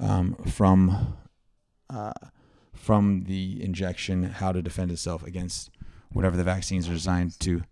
um, 0.00 0.34
from 0.46 1.16
uh, 1.90 2.12
from 2.74 3.24
the 3.24 3.62
injection 3.62 4.24
how 4.24 4.52
to 4.52 4.62
defend 4.62 4.90
itself 4.90 5.22
against 5.24 5.70
whatever 6.12 6.36
the 6.36 6.44
vaccines 6.44 6.88
are 6.88 6.92
designed 6.92 7.38
to 7.40 7.62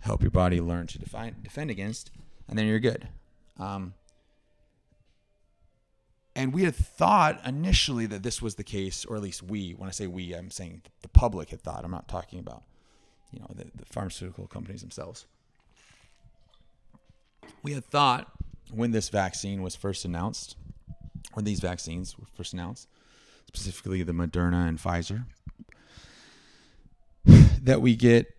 help 0.00 0.22
your 0.22 0.30
body 0.30 0.60
learn 0.60 0.86
to 0.86 0.98
define, 0.98 1.36
defend 1.42 1.70
against, 1.70 2.10
and 2.48 2.58
then 2.58 2.66
you're 2.66 2.78
good. 2.78 3.08
Um, 3.58 3.94
and 6.40 6.54
we 6.54 6.64
had 6.64 6.74
thought 6.74 7.38
initially 7.46 8.06
that 8.06 8.22
this 8.22 8.40
was 8.40 8.54
the 8.54 8.64
case, 8.64 9.04
or 9.04 9.14
at 9.14 9.20
least 9.20 9.42
we. 9.42 9.72
When 9.72 9.88
I 9.88 9.92
say 9.92 10.06
we, 10.06 10.32
I'm 10.32 10.50
saying 10.50 10.80
the 11.02 11.08
public 11.08 11.50
had 11.50 11.60
thought. 11.60 11.84
I'm 11.84 11.90
not 11.90 12.08
talking 12.08 12.38
about, 12.38 12.62
you 13.30 13.40
know, 13.40 13.50
the, 13.54 13.64
the 13.74 13.84
pharmaceutical 13.84 14.46
companies 14.46 14.80
themselves. 14.80 15.26
We 17.62 17.74
had 17.74 17.84
thought 17.84 18.32
when 18.72 18.92
this 18.92 19.10
vaccine 19.10 19.60
was 19.60 19.76
first 19.76 20.06
announced, 20.06 20.56
or 21.34 21.42
these 21.42 21.60
vaccines 21.60 22.18
were 22.18 22.24
first 22.34 22.54
announced, 22.54 22.88
specifically 23.46 24.02
the 24.02 24.14
Moderna 24.14 24.66
and 24.66 24.78
Pfizer, 24.78 25.26
that 27.62 27.82
we 27.82 27.96
get 27.96 28.34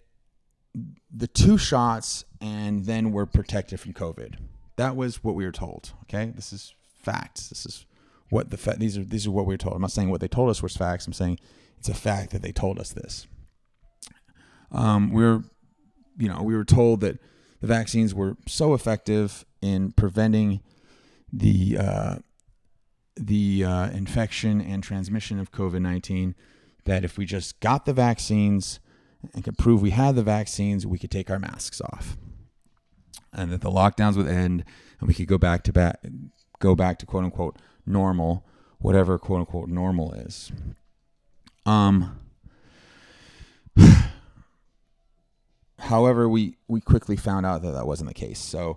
the 1.15 1.27
two 1.27 1.59
shots 1.59 2.25
and 2.39 2.85
then 2.85 3.11
we're 3.11 3.27
protected 3.27 3.79
from 3.79 3.93
COVID. 3.93 4.37
That 4.77 4.95
was 4.95 5.23
what 5.23 5.35
we 5.35 5.45
were 5.45 5.51
told. 5.51 5.91
Okay, 6.05 6.31
this 6.35 6.51
is 6.51 6.73
facts. 7.03 7.49
This 7.49 7.67
is 7.67 7.85
what 8.31 8.49
the 8.49 8.57
fa- 8.57 8.77
these 8.77 8.97
are 8.97 9.03
these 9.03 9.27
are 9.27 9.31
what 9.31 9.45
we 9.45 9.53
were 9.53 9.57
told. 9.57 9.75
I'm 9.75 9.81
not 9.81 9.91
saying 9.91 10.09
what 10.09 10.21
they 10.21 10.27
told 10.27 10.49
us 10.49 10.63
was 10.63 10.75
facts. 10.75 11.05
I'm 11.05 11.13
saying 11.13 11.37
it's 11.77 11.89
a 11.89 11.93
fact 11.93 12.31
that 12.31 12.41
they 12.41 12.51
told 12.51 12.79
us 12.79 12.91
this. 12.91 13.27
Um, 14.71 15.11
we 15.11 15.21
we're, 15.21 15.43
you 16.17 16.29
know, 16.29 16.41
we 16.41 16.55
were 16.55 16.63
told 16.63 17.01
that 17.01 17.19
the 17.59 17.67
vaccines 17.67 18.15
were 18.15 18.37
so 18.47 18.73
effective 18.73 19.45
in 19.61 19.91
preventing 19.91 20.61
the 21.31 21.77
uh, 21.77 22.15
the 23.17 23.65
uh, 23.65 23.89
infection 23.89 24.61
and 24.61 24.81
transmission 24.81 25.37
of 25.39 25.51
COVID 25.51 25.81
19 25.81 26.33
that 26.85 27.03
if 27.03 27.17
we 27.17 27.25
just 27.25 27.59
got 27.59 27.85
the 27.85 27.93
vaccines 27.93 28.79
and 29.33 29.43
could 29.43 29.57
prove 29.57 29.81
we 29.81 29.91
had 29.91 30.15
the 30.15 30.23
vaccines, 30.23 30.87
we 30.87 30.97
could 30.97 31.11
take 31.11 31.29
our 31.29 31.37
masks 31.37 31.81
off. 31.81 32.17
And 33.33 33.51
that 33.51 33.61
the 33.61 33.69
lockdowns 33.69 34.15
would 34.15 34.27
end 34.27 34.63
and 34.99 35.07
we 35.07 35.13
could 35.13 35.27
go 35.27 35.37
back 35.37 35.63
to 35.63 35.73
back 35.73 35.99
go 36.59 36.75
back 36.75 36.97
to 36.99 37.05
quote 37.05 37.25
unquote 37.25 37.57
normal, 37.85 38.45
whatever 38.79 39.17
quote 39.17 39.39
unquote 39.41 39.69
normal 39.69 40.13
is. 40.13 40.51
Um 41.65 42.19
however, 45.79 46.27
we 46.27 46.57
we 46.67 46.81
quickly 46.81 47.15
found 47.15 47.45
out 47.45 47.61
that 47.61 47.71
that 47.71 47.87
wasn't 47.87 48.09
the 48.09 48.13
case. 48.13 48.39
So, 48.39 48.75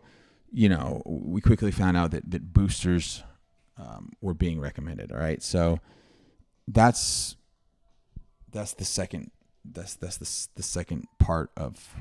you 0.53 0.69
know, 0.69 1.03
we 1.05 1.41
quickly 1.41 1.71
found 1.71 1.97
out 1.97 2.11
that 2.13 2.31
that 2.31 2.53
boosters 2.53 3.23
um, 3.77 4.13
were 4.21 4.35
being 4.35 4.61
recommended. 4.61 5.13
All 5.13 5.19
right, 5.19 5.43
so 5.43 5.81
that's 6.69 7.37
that's 8.53 8.75
the 8.75 8.85
second 8.85 9.31
that's 9.65 9.95
that's 9.95 10.17
the 10.19 10.49
the 10.57 10.63
second 10.63 11.07
part 11.19 11.51
of 11.57 11.97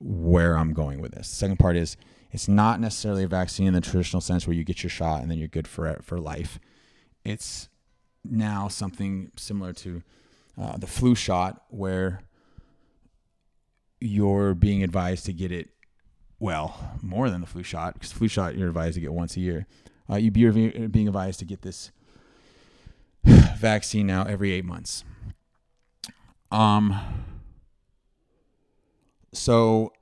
where 0.00 0.56
I'm 0.56 0.72
going 0.72 1.00
with 1.00 1.12
this. 1.12 1.28
Second 1.28 1.58
part 1.58 1.76
is 1.76 1.96
it's 2.32 2.48
not 2.48 2.80
necessarily 2.80 3.24
a 3.24 3.28
vaccine 3.28 3.66
in 3.66 3.74
the 3.74 3.80
traditional 3.80 4.20
sense 4.20 4.46
where 4.46 4.54
you 4.54 4.64
get 4.64 4.82
your 4.82 4.90
shot 4.90 5.22
and 5.22 5.30
then 5.30 5.38
you're 5.38 5.48
good 5.48 5.68
for 5.68 5.98
for 6.02 6.18
life. 6.18 6.58
It's 7.24 7.68
now 8.24 8.68
something 8.68 9.30
similar 9.36 9.72
to 9.72 10.02
uh, 10.60 10.76
the 10.76 10.86
flu 10.86 11.14
shot 11.14 11.62
where 11.68 12.22
you're 14.00 14.54
being 14.54 14.82
advised 14.82 15.26
to 15.26 15.32
get 15.32 15.52
it 15.52 15.70
well 16.38 16.96
more 17.02 17.28
than 17.28 17.42
the 17.42 17.46
flu 17.46 17.62
shot 17.62 17.94
because 17.94 18.12
flu 18.12 18.26
shot 18.26 18.56
you're 18.56 18.68
advised 18.68 18.94
to 18.94 19.00
get 19.00 19.12
once 19.12 19.36
a 19.36 19.40
year 19.40 19.66
uh, 20.10 20.16
you'd 20.16 20.32
be 20.32 20.48
being 20.88 21.06
advised 21.06 21.38
to 21.38 21.44
get 21.44 21.62
this 21.62 21.90
vaccine 23.24 24.06
now 24.06 24.24
every 24.24 24.52
eight 24.52 24.64
months. 24.64 25.04
Um. 26.50 26.98
So 29.32 29.92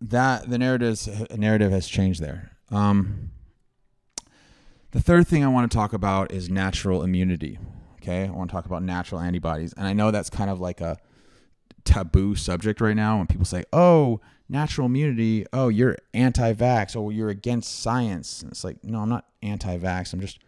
that 0.00 0.50
the 0.50 0.58
narrative 0.58 1.36
narrative 1.36 1.72
has 1.72 1.88
changed 1.88 2.20
there. 2.20 2.56
Um. 2.70 3.30
The 4.92 5.00
third 5.00 5.26
thing 5.26 5.42
I 5.42 5.48
want 5.48 5.70
to 5.72 5.74
talk 5.74 5.94
about 5.94 6.32
is 6.32 6.50
natural 6.50 7.02
immunity. 7.02 7.58
Okay, 7.94 8.26
I 8.26 8.30
want 8.30 8.50
to 8.50 8.54
talk 8.54 8.66
about 8.66 8.82
natural 8.82 9.22
antibodies, 9.22 9.72
and 9.72 9.86
I 9.86 9.94
know 9.94 10.10
that's 10.10 10.28
kind 10.28 10.50
of 10.50 10.60
like 10.60 10.82
a 10.82 10.98
taboo 11.84 12.34
subject 12.34 12.78
right 12.78 12.94
now 12.94 13.16
when 13.16 13.26
people 13.26 13.46
say, 13.46 13.64
"Oh, 13.72 14.20
natural 14.50 14.88
immunity, 14.88 15.46
oh, 15.50 15.68
you're 15.68 15.96
anti-vax, 16.12 16.94
oh, 16.94 17.08
you're 17.08 17.30
against 17.30 17.80
science." 17.80 18.42
And 18.42 18.52
it's 18.52 18.64
like, 18.64 18.84
no, 18.84 19.00
I'm 19.00 19.08
not 19.08 19.28
anti-vax. 19.42 20.12
I'm 20.12 20.20
just 20.20 20.40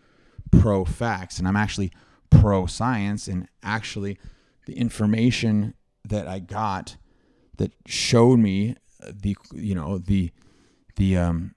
pro-facts, 0.51 1.39
and 1.39 1.49
I'm 1.49 1.57
actually 1.57 1.91
pro-science. 2.29 3.29
And 3.29 3.49
actually, 3.63 4.19
the 4.67 4.77
information 4.77 5.73
that 6.07 6.29
I 6.29 6.39
got 6.39 6.97
that 7.57 7.73
showed 7.87 8.39
me 8.39 8.77
the, 9.01 9.37
you 9.53 9.75
know, 9.75 9.99
the 9.99 10.31
the 10.97 11.17
um, 11.17 11.55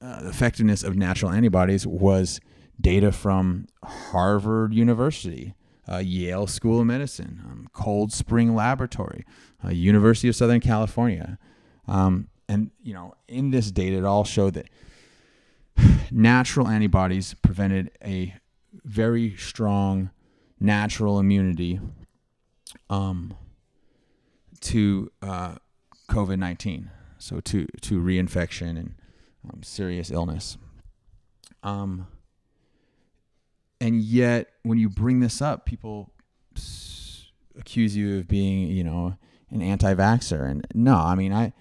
uh, 0.00 0.20
effectiveness 0.24 0.82
of 0.82 0.96
natural 0.96 1.30
antibodies 1.30 1.86
was 1.86 2.40
data 2.80 3.12
from 3.12 3.66
Harvard 3.82 4.72
University, 4.72 5.54
uh, 5.90 5.98
Yale 5.98 6.46
School 6.46 6.80
of 6.80 6.86
Medicine, 6.86 7.42
um, 7.44 7.68
Cold 7.72 8.12
Spring 8.12 8.54
Laboratory, 8.54 9.24
uh, 9.64 9.70
University 9.70 10.28
of 10.28 10.36
Southern 10.36 10.60
California. 10.60 11.38
Um, 11.86 12.28
and, 12.48 12.70
you 12.82 12.94
know, 12.94 13.14
in 13.26 13.50
this 13.50 13.70
data, 13.70 13.98
it 13.98 14.04
all 14.04 14.24
showed 14.24 14.54
that 14.54 14.68
natural 16.10 16.68
antibodies 16.68 17.34
prevented 17.34 17.90
a 18.04 18.34
very 18.84 19.36
strong 19.36 20.10
natural 20.60 21.18
immunity 21.18 21.80
um, 22.90 23.34
to 24.60 25.10
uh, 25.22 25.56
COVID 26.10 26.38
19, 26.38 26.90
so 27.18 27.40
to, 27.40 27.66
to 27.82 28.00
reinfection 28.00 28.70
and 28.70 28.94
um, 29.44 29.62
serious 29.62 30.10
illness. 30.10 30.56
Um, 31.62 32.06
and 33.80 34.00
yet, 34.00 34.48
when 34.62 34.78
you 34.78 34.88
bring 34.88 35.20
this 35.20 35.40
up, 35.40 35.64
people 35.64 36.12
accuse 37.58 37.96
you 37.96 38.18
of 38.18 38.28
being, 38.28 38.68
you 38.68 38.84
know, 38.84 39.16
an 39.50 39.62
anti-vaxxer. 39.62 40.48
And 40.48 40.66
no, 40.74 40.96
I 40.96 41.14
mean, 41.14 41.32
I, 41.32 41.52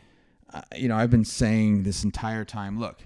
I, 0.51 0.63
you 0.75 0.87
know, 0.87 0.95
I've 0.95 1.11
been 1.11 1.25
saying 1.25 1.83
this 1.83 2.03
entire 2.03 2.45
time. 2.45 2.79
Look, 2.79 3.05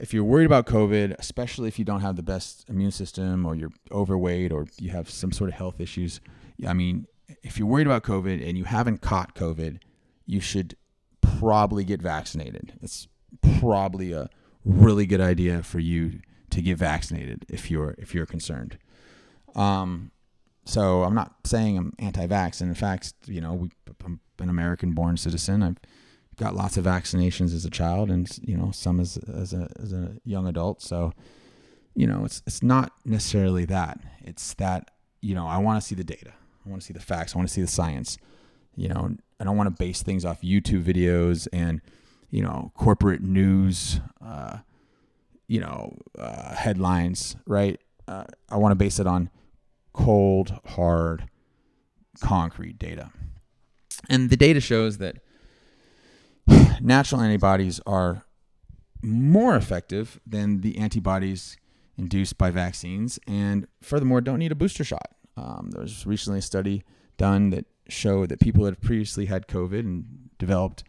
if 0.00 0.14
you're 0.14 0.24
worried 0.24 0.46
about 0.46 0.66
COVID, 0.66 1.16
especially 1.18 1.68
if 1.68 1.78
you 1.78 1.84
don't 1.84 2.00
have 2.00 2.16
the 2.16 2.22
best 2.22 2.64
immune 2.68 2.90
system, 2.90 3.46
or 3.46 3.54
you're 3.54 3.72
overweight, 3.90 4.52
or 4.52 4.66
you 4.78 4.90
have 4.90 5.10
some 5.10 5.32
sort 5.32 5.50
of 5.50 5.54
health 5.54 5.80
issues, 5.80 6.20
I 6.66 6.72
mean, 6.72 7.06
if 7.42 7.58
you're 7.58 7.68
worried 7.68 7.86
about 7.86 8.02
COVID 8.02 8.46
and 8.46 8.56
you 8.56 8.64
haven't 8.64 9.00
caught 9.00 9.34
COVID, 9.34 9.78
you 10.26 10.40
should 10.40 10.76
probably 11.20 11.84
get 11.84 12.00
vaccinated. 12.00 12.78
It's 12.82 13.08
probably 13.60 14.12
a 14.12 14.28
really 14.64 15.06
good 15.06 15.20
idea 15.20 15.62
for 15.62 15.78
you 15.78 16.20
to 16.50 16.62
get 16.62 16.78
vaccinated 16.78 17.44
if 17.48 17.70
you're 17.70 17.94
if 17.98 18.14
you're 18.14 18.26
concerned. 18.26 18.78
Um, 19.54 20.10
so 20.64 21.02
I'm 21.02 21.14
not 21.14 21.34
saying 21.44 21.78
I'm 21.78 21.92
anti-vax, 21.98 22.60
and 22.60 22.68
in 22.68 22.74
fact, 22.74 23.14
you 23.26 23.40
know, 23.40 23.54
we, 23.54 23.70
I'm 24.04 24.20
an 24.38 24.50
American-born 24.50 25.16
citizen. 25.16 25.62
I've 25.62 25.78
got 26.36 26.54
lots 26.54 26.76
of 26.76 26.84
vaccinations 26.84 27.54
as 27.54 27.64
a 27.64 27.70
child, 27.70 28.10
and 28.10 28.28
you 28.42 28.56
know, 28.56 28.70
some 28.70 29.00
as 29.00 29.16
as 29.16 29.52
a 29.52 29.70
as 29.82 29.92
a 29.92 30.16
young 30.24 30.46
adult. 30.46 30.82
So, 30.82 31.12
you 31.94 32.06
know, 32.06 32.24
it's 32.24 32.42
it's 32.46 32.62
not 32.62 32.92
necessarily 33.04 33.64
that. 33.66 34.00
It's 34.20 34.54
that 34.54 34.90
you 35.20 35.34
know, 35.34 35.46
I 35.46 35.58
want 35.58 35.80
to 35.80 35.86
see 35.86 35.94
the 35.94 36.04
data. 36.04 36.32
I 36.68 36.70
want 36.70 36.82
to 36.82 36.86
see 36.86 36.92
the 36.92 37.00
facts. 37.00 37.34
I 37.34 37.38
want 37.38 37.48
to 37.48 37.54
see 37.54 37.62
the 37.62 37.66
science. 37.66 38.18
You 38.76 38.88
know, 38.88 39.16
I 39.40 39.44
don't 39.44 39.56
want 39.56 39.74
to 39.74 39.82
base 39.82 40.02
things 40.02 40.24
off 40.24 40.42
YouTube 40.42 40.84
videos 40.84 41.48
and 41.52 41.80
you 42.30 42.42
know 42.42 42.72
corporate 42.76 43.22
news. 43.22 44.00
Uh, 44.24 44.58
you 45.46 45.60
know, 45.60 45.96
uh, 46.18 46.54
headlines, 46.54 47.36
right? 47.46 47.80
Uh, 48.06 48.24
I 48.50 48.58
want 48.58 48.72
to 48.72 48.76
base 48.76 49.00
it 49.00 49.06
on 49.06 49.30
cold, 49.94 50.60
hard, 50.66 51.24
concrete 52.20 52.78
data. 52.78 53.10
And 54.10 54.28
the 54.28 54.36
data 54.36 54.60
shows 54.60 54.98
that 54.98 55.16
natural 56.82 57.22
antibodies 57.22 57.80
are 57.86 58.24
more 59.02 59.56
effective 59.56 60.20
than 60.26 60.60
the 60.60 60.76
antibodies 60.76 61.56
induced 61.96 62.36
by 62.36 62.50
vaccines, 62.50 63.18
and 63.26 63.66
furthermore, 63.82 64.20
don't 64.20 64.38
need 64.38 64.52
a 64.52 64.54
booster 64.54 64.84
shot. 64.84 65.17
Um, 65.38 65.70
there 65.70 65.82
was 65.82 66.06
recently 66.06 66.40
a 66.40 66.42
study 66.42 66.84
done 67.16 67.50
that 67.50 67.66
showed 67.88 68.28
that 68.28 68.40
people 68.40 68.64
that 68.64 68.70
have 68.74 68.80
previously 68.80 69.26
had 69.26 69.46
COVID 69.46 69.80
and 69.80 70.30
developed 70.38 70.84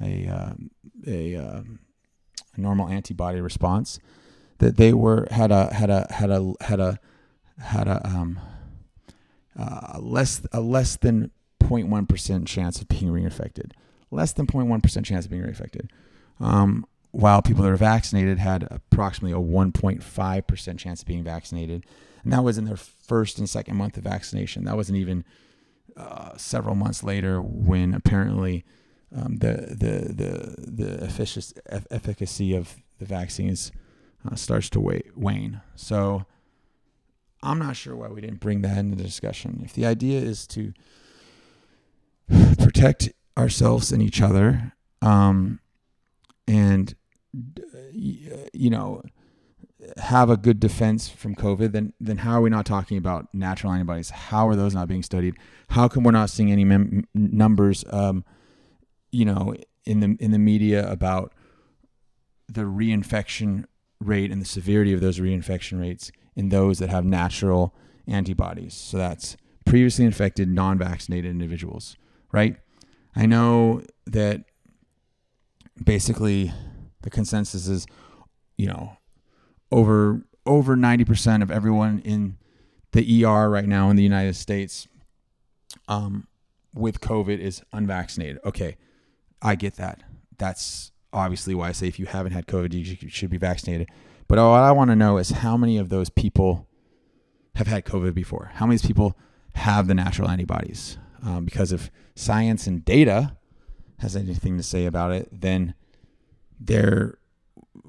a, 0.00 0.26
uh, 0.26 0.52
a 1.06 1.36
um, 1.36 1.78
a 2.56 2.60
normal 2.60 2.88
antibody 2.88 3.40
response, 3.40 3.98
that 4.58 4.76
they 4.76 4.92
were 4.92 5.26
had 5.30 5.50
a 5.50 5.72
had 5.72 5.90
a 5.90 6.06
had 6.10 6.30
a 6.30 6.54
had 6.60 6.80
a 6.80 6.98
had 7.58 7.88
a 7.88 8.06
um 8.06 8.40
uh, 9.58 9.98
less 10.00 10.42
a 10.52 10.60
less 10.60 10.96
than 10.96 11.30
0.1 11.62 12.08
percent 12.08 12.46
chance 12.46 12.80
of 12.80 12.88
being 12.88 13.06
reinfected, 13.06 13.72
less 14.10 14.32
than 14.32 14.46
0.1 14.46 14.82
percent 14.82 15.06
chance 15.06 15.24
of 15.24 15.30
being 15.30 15.42
reinfected. 15.42 15.88
Um, 16.40 16.86
while 17.10 17.42
people 17.42 17.62
that 17.62 17.70
are 17.70 17.76
vaccinated 17.76 18.38
had 18.38 18.66
approximately 18.70 19.32
a 19.32 19.42
1.5 19.42 20.46
percent 20.46 20.80
chance 20.80 21.00
of 21.02 21.06
being 21.06 21.22
vaccinated, 21.22 21.86
and 22.24 22.32
that 22.32 22.42
was 22.42 22.58
in 22.58 22.64
their 22.64 22.76
first 22.76 23.38
and 23.38 23.48
second 23.48 23.76
month 23.76 23.96
of 23.96 24.04
vaccination. 24.04 24.64
That 24.64 24.76
wasn't 24.76 24.98
even 24.98 25.24
uh, 25.96 26.36
several 26.36 26.74
months 26.74 27.02
later 27.04 27.40
when 27.40 27.94
apparently 27.94 28.64
um, 29.14 29.36
the 29.36 29.52
the 29.70 30.12
the 30.12 30.54
the 30.98 31.84
efficacy 31.90 32.54
of 32.54 32.76
the 32.98 33.04
vaccines 33.04 33.70
uh, 34.28 34.34
starts 34.34 34.70
to 34.70 34.80
wane. 35.14 35.60
So 35.76 36.24
I'm 37.42 37.58
not 37.58 37.76
sure 37.76 37.94
why 37.94 38.08
we 38.08 38.22
didn't 38.22 38.40
bring 38.40 38.62
that 38.62 38.78
into 38.78 38.96
the 38.96 39.04
discussion. 39.04 39.60
If 39.64 39.74
the 39.74 39.86
idea 39.86 40.20
is 40.20 40.46
to 40.48 40.72
protect 42.58 43.10
ourselves 43.36 43.92
and 43.92 44.02
each 44.02 44.22
other, 44.22 44.72
um, 45.02 45.60
and 46.48 46.94
you 47.92 48.70
know 48.70 49.02
have 49.96 50.30
a 50.30 50.36
good 50.36 50.60
defense 50.60 51.08
from 51.08 51.34
COVID, 51.34 51.72
then 51.72 51.92
then 52.00 52.18
how 52.18 52.38
are 52.38 52.40
we 52.40 52.50
not 52.50 52.66
talking 52.66 52.98
about 52.98 53.32
natural 53.32 53.72
antibodies? 53.72 54.10
How 54.10 54.48
are 54.48 54.56
those 54.56 54.74
not 54.74 54.88
being 54.88 55.02
studied? 55.02 55.34
How 55.70 55.88
come 55.88 56.04
we're 56.04 56.12
not 56.12 56.30
seeing 56.30 56.50
any 56.50 56.64
mem- 56.64 57.06
numbers, 57.14 57.84
um, 57.90 58.24
you 59.10 59.24
know, 59.24 59.54
in 59.84 60.00
the 60.00 60.16
in 60.20 60.30
the 60.30 60.38
media 60.38 60.90
about 60.90 61.32
the 62.48 62.62
reinfection 62.62 63.64
rate 64.00 64.30
and 64.30 64.40
the 64.40 64.46
severity 64.46 64.92
of 64.92 65.00
those 65.00 65.18
reinfection 65.18 65.80
rates 65.80 66.10
in 66.36 66.48
those 66.48 66.78
that 66.78 66.90
have 66.90 67.04
natural 67.04 67.74
antibodies? 68.06 68.74
So 68.74 68.98
that's 68.98 69.36
previously 69.64 70.04
infected, 70.04 70.48
non-vaccinated 70.48 71.30
individuals, 71.30 71.96
right? 72.32 72.56
I 73.16 73.26
know 73.26 73.82
that 74.06 74.44
basically 75.82 76.52
the 77.02 77.10
consensus 77.10 77.68
is, 77.68 77.86
you 78.56 78.66
know, 78.66 78.96
over 79.74 80.22
over 80.46 80.76
90% 80.76 81.42
of 81.42 81.50
everyone 81.50 82.00
in 82.04 82.36
the 82.92 83.24
ER 83.24 83.50
right 83.50 83.66
now 83.66 83.90
in 83.90 83.96
the 83.96 84.02
United 84.02 84.36
States 84.36 84.86
um, 85.88 86.28
with 86.74 87.00
COVID 87.00 87.38
is 87.38 87.62
unvaccinated. 87.72 88.38
Okay, 88.44 88.76
I 89.42 89.56
get 89.56 89.74
that. 89.76 90.02
That's 90.38 90.92
obviously 91.12 91.54
why 91.54 91.70
I 91.70 91.72
say 91.72 91.88
if 91.88 91.98
you 91.98 92.06
haven't 92.06 92.32
had 92.32 92.46
COVID, 92.46 92.72
you 92.72 93.08
should 93.08 93.30
be 93.30 93.36
vaccinated. 93.36 93.88
But 94.28 94.38
all 94.38 94.54
I 94.54 94.70
want 94.70 94.90
to 94.90 94.96
know 94.96 95.16
is 95.16 95.30
how 95.30 95.56
many 95.56 95.76
of 95.76 95.88
those 95.88 96.08
people 96.08 96.68
have 97.56 97.66
had 97.66 97.84
COVID 97.84 98.14
before? 98.14 98.52
How 98.54 98.66
many 98.66 98.78
people 98.78 99.16
have 99.54 99.88
the 99.88 99.94
natural 99.94 100.30
antibodies? 100.30 100.98
Um, 101.22 101.44
because 101.44 101.72
if 101.72 101.90
science 102.14 102.66
and 102.66 102.84
data 102.84 103.36
has 103.98 104.14
anything 104.14 104.56
to 104.56 104.62
say 104.62 104.86
about 104.86 105.10
it, 105.10 105.28
then 105.32 105.74
there 106.60 107.18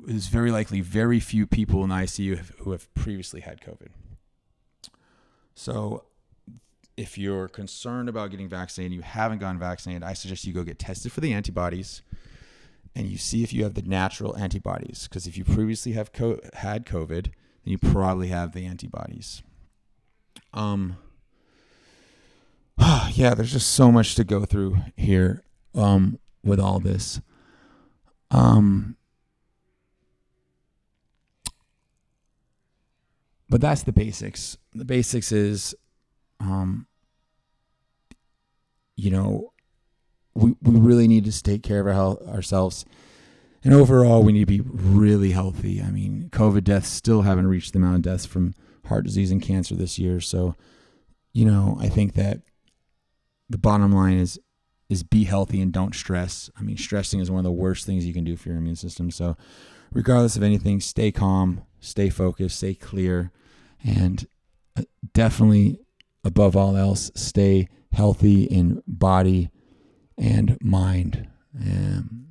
is 0.07 0.27
very 0.27 0.51
likely 0.51 0.81
very 0.81 1.19
few 1.19 1.47
people 1.47 1.83
in 1.83 1.89
ICU 1.89 2.37
who 2.59 2.71
have 2.71 2.93
previously 2.93 3.41
had 3.41 3.61
COVID. 3.61 3.89
So, 5.55 6.03
if 6.97 7.17
you're 7.17 7.47
concerned 7.47 8.07
about 8.07 8.31
getting 8.31 8.47
vaccinated, 8.47 8.93
you 8.93 9.01
haven't 9.01 9.39
gotten 9.39 9.59
vaccinated, 9.59 10.03
I 10.03 10.13
suggest 10.13 10.45
you 10.45 10.53
go 10.53 10.63
get 10.63 10.79
tested 10.79 11.11
for 11.11 11.21
the 11.21 11.33
antibodies 11.33 12.01
and 12.95 13.07
you 13.07 13.17
see 13.17 13.43
if 13.43 13.51
you 13.51 13.63
have 13.63 13.73
the 13.73 13.81
natural 13.81 14.37
antibodies. 14.37 15.07
Because 15.07 15.27
if 15.27 15.37
you 15.37 15.43
previously 15.43 15.91
have 15.93 16.13
co- 16.13 16.39
had 16.53 16.85
COVID, 16.85 17.23
then 17.25 17.31
you 17.65 17.77
probably 17.77 18.29
have 18.29 18.53
the 18.53 18.65
antibodies. 18.65 19.43
Um, 20.53 20.97
yeah, 23.11 23.33
there's 23.33 23.51
just 23.51 23.73
so 23.73 23.91
much 23.91 24.15
to 24.15 24.23
go 24.23 24.45
through 24.45 24.77
here 24.95 25.43
um, 25.73 26.19
with 26.43 26.59
all 26.59 26.79
this. 26.79 27.19
Um, 28.31 28.95
but 33.49 33.61
that's 33.61 33.83
the 33.83 33.91
basics. 33.91 34.57
The 34.73 34.85
basics 34.85 35.31
is, 35.31 35.75
um, 36.39 36.87
you 38.95 39.11
know, 39.11 39.53
we, 40.33 40.55
we 40.61 40.79
really 40.79 41.07
need 41.07 41.25
to 41.25 41.43
take 41.43 41.63
care 41.63 41.79
of 41.79 41.87
our 41.87 41.93
health, 41.93 42.27
ourselves. 42.27 42.85
And 43.63 43.73
overall, 43.73 44.21
we 44.23 44.33
need 44.33 44.41
to 44.41 44.45
be 44.45 44.61
really 44.61 45.31
healthy. 45.31 45.81
I 45.81 45.89
mean, 45.89 46.29
COVID 46.31 46.63
deaths 46.63 46.89
still 46.89 47.23
haven't 47.23 47.47
reached 47.47 47.73
the 47.73 47.79
amount 47.79 47.95
of 47.95 48.01
deaths 48.03 48.25
from 48.25 48.53
heart 48.85 49.05
disease 49.05 49.31
and 49.31 49.41
cancer 49.41 49.75
this 49.75 49.97
year. 49.97 50.19
So, 50.19 50.55
you 51.33 51.45
know, 51.45 51.77
I 51.79 51.89
think 51.89 52.13
that 52.13 52.41
the 53.49 53.57
bottom 53.57 53.91
line 53.91 54.17
is 54.17 54.39
is 54.87 55.01
be 55.01 55.23
healthy 55.23 55.61
and 55.61 55.73
don't 55.73 55.95
stress. 55.95 56.49
I 56.55 56.61
mean, 56.61 56.77
stressing 56.77 57.19
is 57.19 57.31
one 57.31 57.39
of 57.39 57.43
the 57.43 57.51
worst 57.51 57.87
things 57.87 58.05
you 58.05 58.13
can 58.13 58.23
do 58.23 58.37
for 58.37 58.49
your 58.49 58.59
immune 58.59 58.75
system. 58.75 59.09
So, 59.09 59.35
regardless 59.95 60.35
of 60.35 60.43
anything, 60.43 60.81
stay 60.81 61.09
calm, 61.11 61.61
stay 61.79 62.09
focused, 62.09 62.57
stay 62.57 62.75
clear, 62.75 63.31
and 63.83 64.27
uh, 64.77 64.83
definitely 65.13 65.79
above 66.23 66.55
all 66.55 66.75
else, 66.75 67.09
stay 67.15 67.69
healthy 67.93 68.43
in 68.43 68.83
body 68.85 69.49
and 70.17 70.57
mind. 70.61 71.27
Um, 71.59 72.25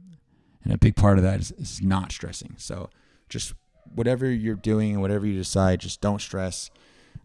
and 0.62 0.72
a 0.72 0.78
big 0.78 0.94
part 0.94 1.16
of 1.16 1.24
that 1.24 1.40
is, 1.40 1.52
is 1.52 1.82
not 1.82 2.12
stressing. 2.12 2.54
So, 2.58 2.90
just 3.30 3.54
whatever 3.94 4.30
you're 4.30 4.54
doing 4.54 4.92
and 4.92 5.00
whatever 5.00 5.26
you 5.26 5.36
decide, 5.36 5.80
just 5.80 6.02
don't 6.02 6.20
stress. 6.20 6.70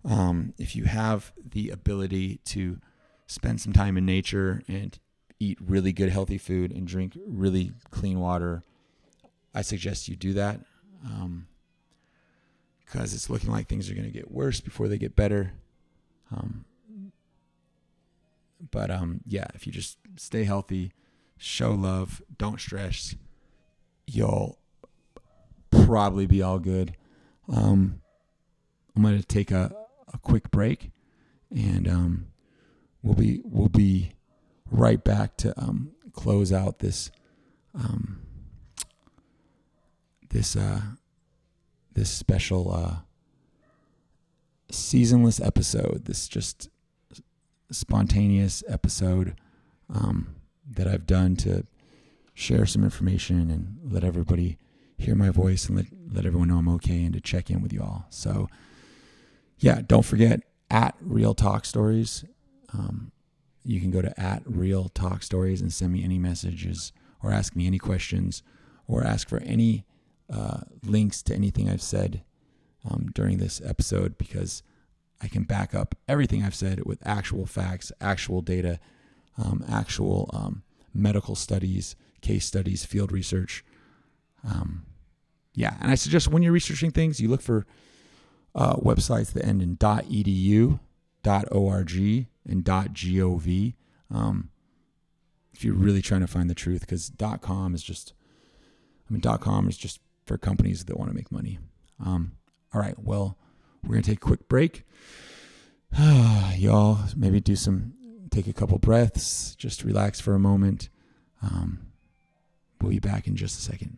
Um, 0.05 0.53
if 0.57 0.75
you 0.75 0.85
have 0.85 1.33
the 1.51 1.69
ability 1.69 2.39
to 2.45 2.79
spend 3.27 3.59
some 3.59 3.73
time 3.73 3.97
in 3.97 4.05
nature 4.05 4.61
and 4.69 4.97
eat 5.39 5.57
really 5.61 5.91
good 5.91 6.09
healthy 6.09 6.37
food 6.37 6.71
and 6.71 6.87
drink 6.87 7.17
really 7.27 7.73
clean 7.91 8.19
water, 8.19 8.63
I 9.53 9.61
suggest 9.61 10.07
you 10.07 10.15
do 10.15 10.33
that. 10.33 10.61
Um, 11.05 11.47
because 12.89 13.13
it's 13.13 13.29
looking 13.29 13.51
like 13.51 13.67
things 13.67 13.89
are 13.89 13.93
going 13.93 14.07
to 14.07 14.11
get 14.11 14.31
worse 14.31 14.59
before 14.59 14.87
they 14.87 14.97
get 14.97 15.15
better. 15.15 15.53
Um, 16.35 16.65
but 18.71 18.89
um, 18.89 19.21
yeah, 19.25 19.45
if 19.53 19.67
you 19.67 19.73
just 19.73 19.97
stay 20.17 20.43
healthy, 20.43 20.91
show 21.37 21.71
love, 21.71 22.21
don't 22.37 22.59
stress, 22.59 23.15
you'll 24.07 24.57
probably 25.69 26.25
be 26.25 26.41
all 26.41 26.59
good. 26.59 26.95
Um, 27.47 28.01
I'm 28.95 29.03
going 29.03 29.19
to 29.19 29.25
take 29.25 29.51
a, 29.51 29.71
a 30.11 30.17
quick 30.17 30.49
break, 30.51 30.91
and 31.55 31.87
um, 31.87 32.27
we'll 33.01 33.15
be 33.15 33.39
we'll 33.43 33.69
be 33.69 34.13
right 34.69 35.03
back 35.03 35.37
to 35.37 35.57
um, 35.59 35.91
close 36.11 36.51
out 36.51 36.79
this 36.79 37.11
um, 37.75 38.21
this 40.29 40.55
uh, 40.55 40.81
this 41.93 42.09
special 42.09 42.73
uh, 42.73 42.95
seasonless 44.71 45.39
episode. 45.39 46.05
This 46.05 46.27
just 46.27 46.69
spontaneous 47.71 48.63
episode 48.67 49.35
um, 49.93 50.35
that 50.69 50.87
I've 50.87 51.05
done 51.05 51.35
to 51.37 51.65
share 52.33 52.65
some 52.65 52.83
information 52.83 53.51
and 53.51 53.79
let 53.91 54.03
everybody 54.03 54.57
hear 54.97 55.15
my 55.15 55.29
voice 55.29 55.67
and 55.67 55.77
let, 55.77 55.85
let 56.11 56.25
everyone 56.25 56.47
know 56.49 56.57
I'm 56.57 56.69
okay 56.69 57.03
and 57.03 57.13
to 57.13 57.21
check 57.21 57.49
in 57.49 57.61
with 57.61 57.73
you 57.73 57.81
all. 57.81 58.05
So, 58.09 58.49
yeah, 59.57 59.81
don't 59.85 60.05
forget 60.05 60.41
at 60.69 60.95
Real 61.01 61.33
Talk 61.33 61.65
Stories. 61.65 62.25
Um, 62.73 63.11
you 63.63 63.79
can 63.79 63.91
go 63.91 64.01
to 64.01 64.17
at 64.19 64.41
Real 64.45 64.89
Talk 64.89 65.23
Stories 65.23 65.61
and 65.61 65.71
send 65.71 65.93
me 65.93 66.03
any 66.03 66.17
messages 66.17 66.91
or 67.21 67.31
ask 67.31 67.55
me 67.55 67.67
any 67.67 67.77
questions 67.77 68.41
or 68.87 69.03
ask 69.03 69.27
for 69.27 69.39
any 69.39 69.85
uh, 70.31 70.61
links 70.83 71.21
to 71.23 71.35
anything 71.35 71.69
I've 71.69 71.81
said 71.81 72.23
um, 72.89 73.09
during 73.13 73.37
this 73.37 73.61
episode 73.63 74.17
because 74.17 74.63
I 75.21 75.27
can 75.27 75.43
back 75.43 75.75
up 75.75 75.95
everything 76.07 76.43
I've 76.43 76.55
said 76.55 76.85
with 76.85 77.05
actual 77.05 77.45
facts, 77.45 77.91
actual 77.99 78.41
data, 78.41 78.79
um, 79.37 79.63
actual 79.69 80.29
um, 80.33 80.63
medical 80.93 81.35
studies, 81.35 81.95
case 82.21 82.45
studies, 82.45 82.85
field 82.85 83.11
research. 83.11 83.63
Um, 84.47 84.85
yeah, 85.53 85.75
and 85.81 85.91
I 85.91 85.95
suggest 85.95 86.29
when 86.29 86.41
you're 86.41 86.53
researching 86.53 86.91
things, 86.91 87.19
you 87.19 87.27
look 87.27 87.41
for 87.41 87.65
uh, 88.55 88.75
websites 88.75 89.33
that 89.33 89.45
end 89.45 89.61
in 89.61 89.77
.edu, 89.77 90.79
.org, 91.25 91.91
and 92.45 92.63
.gov. 92.65 93.73
Um, 94.11 94.49
if 95.53 95.65
you're 95.65 95.73
really 95.73 96.01
trying 96.01 96.21
to 96.21 96.27
find 96.27 96.49
the 96.49 96.55
truth, 96.55 96.81
because 96.81 97.11
.com 97.41 97.75
is 97.75 97.83
just, 97.83 98.13
I 99.09 99.13
mean, 99.13 99.21
.com 99.21 99.67
is 99.67 99.77
just 99.77 99.99
for 100.29 100.37
companies 100.37 100.85
that 100.85 100.95
want 100.95 101.09
to 101.09 101.15
make 101.15 101.31
money. 101.31 101.57
Um, 102.05 102.33
all 102.71 102.79
right, 102.79 102.93
well, 102.99 103.35
we're 103.83 103.95
gonna 103.95 104.03
take 104.03 104.19
a 104.19 104.27
quick 104.27 104.47
break. 104.47 104.85
Y'all, 106.55 106.99
maybe 107.15 107.39
do 107.39 107.55
some, 107.55 107.93
take 108.29 108.45
a 108.45 108.53
couple 108.53 108.77
breaths, 108.77 109.55
just 109.55 109.83
relax 109.83 110.19
for 110.19 110.35
a 110.35 110.39
moment. 110.39 110.89
Um, 111.41 111.79
we'll 112.79 112.91
be 112.91 112.99
back 112.99 113.25
in 113.25 113.35
just 113.35 113.57
a 113.57 113.61
second. 113.63 113.97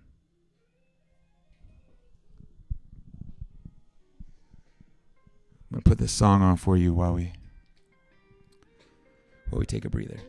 I'm 5.70 5.76
gonna 5.76 5.82
put 5.82 5.98
this 5.98 6.14
song 6.14 6.42
on 6.42 6.56
for 6.56 6.78
you 6.78 6.94
while 6.94 7.14
we 7.14 7.34
while 9.50 9.60
we 9.60 9.66
take 9.66 9.84
a 9.84 9.90
breather. 9.90 10.22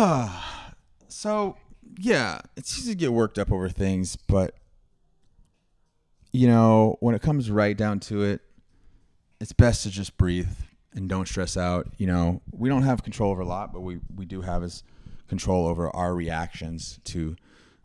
so 1.08 1.56
yeah, 1.98 2.40
it's 2.56 2.78
easy 2.78 2.92
to 2.92 2.96
get 2.96 3.12
worked 3.12 3.38
up 3.38 3.52
over 3.52 3.68
things, 3.68 4.16
but 4.16 4.54
you 6.32 6.46
know, 6.46 6.96
when 7.00 7.14
it 7.14 7.22
comes 7.22 7.50
right 7.50 7.76
down 7.76 7.98
to 7.98 8.22
it, 8.22 8.40
it's 9.40 9.52
best 9.52 9.82
to 9.82 9.90
just 9.90 10.16
breathe 10.16 10.48
and 10.94 11.08
don't 11.08 11.26
stress 11.26 11.56
out. 11.56 11.88
You 11.98 12.06
know, 12.06 12.40
we 12.52 12.68
don't 12.68 12.82
have 12.82 13.02
control 13.02 13.32
over 13.32 13.42
a 13.42 13.46
lot, 13.46 13.72
but 13.72 13.80
we 13.80 14.00
we 14.14 14.24
do 14.24 14.42
have 14.42 14.62
is 14.62 14.82
control 15.28 15.66
over 15.66 15.94
our 15.94 16.14
reactions 16.14 16.98
to 17.04 17.36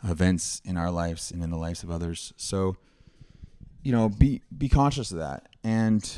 events 0.04 0.62
in 0.64 0.78
our 0.78 0.92
lives 0.92 1.32
and 1.32 1.44
in 1.44 1.50
the 1.50 1.58
lives 1.58 1.84
of 1.84 1.92
others. 1.92 2.34
So, 2.38 2.78
you 3.84 3.92
know, 3.92 4.10
be 4.10 4.42
be 4.56 4.70
conscious 4.70 5.12
of 5.12 5.18
that 5.18 5.48
and 5.64 6.18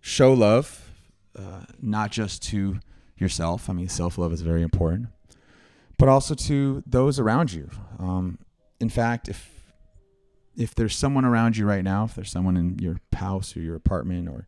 show 0.00 0.32
love, 0.32 0.90
uh, 1.36 1.64
not 1.80 2.10
just 2.10 2.42
to 2.44 2.78
yourself. 3.22 3.70
I 3.70 3.72
mean, 3.72 3.88
self 3.88 4.18
love 4.18 4.32
is 4.32 4.42
very 4.42 4.62
important, 4.62 5.08
but 5.96 6.08
also 6.08 6.34
to 6.34 6.82
those 6.86 7.18
around 7.18 7.52
you. 7.52 7.70
Um, 7.98 8.38
in 8.80 8.90
fact, 8.90 9.28
if 9.28 9.50
if 10.56 10.74
there's 10.74 10.94
someone 10.94 11.24
around 11.24 11.56
you 11.56 11.64
right 11.64 11.82
now, 11.82 12.04
if 12.04 12.14
there's 12.14 12.30
someone 12.30 12.56
in 12.56 12.78
your 12.78 13.00
house 13.14 13.56
or 13.56 13.60
your 13.60 13.76
apartment 13.76 14.28
or 14.28 14.46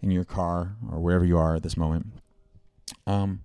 in 0.00 0.10
your 0.10 0.24
car 0.24 0.76
or 0.90 1.00
wherever 1.00 1.24
you 1.24 1.36
are 1.36 1.56
at 1.56 1.62
this 1.62 1.76
moment, 1.76 2.06
um, 3.06 3.42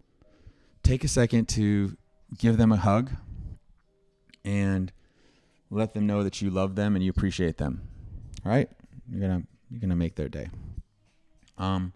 take 0.83 1.03
a 1.03 1.07
second 1.07 1.49
to 1.49 1.97
give 2.37 2.57
them 2.57 2.71
a 2.71 2.77
hug 2.77 3.11
and 4.45 4.93
let 5.69 5.93
them 5.93 6.07
know 6.07 6.23
that 6.23 6.41
you 6.41 6.49
love 6.49 6.75
them 6.75 6.95
and 6.95 7.03
you 7.03 7.09
appreciate 7.09 7.57
them. 7.57 7.81
All 8.45 8.51
right, 8.51 8.69
you're 9.09 9.21
gonna 9.21 9.43
you're 9.69 9.81
gonna 9.81 9.95
make 9.95 10.15
their 10.15 10.29
day. 10.29 10.47
Um, 11.57 11.93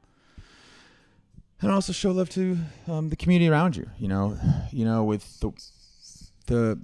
and 1.62 1.72
also 1.72 1.94
show 1.94 2.12
love 2.12 2.30
to 2.30 2.58
um, 2.88 3.10
the 3.10 3.16
community 3.16 3.50
around 3.50 3.76
you. 3.76 3.90
You 3.98 4.08
know, 4.08 4.38
you 4.72 4.86
know 4.86 5.04
with 5.04 5.40
the 5.40 5.52
the 6.48 6.82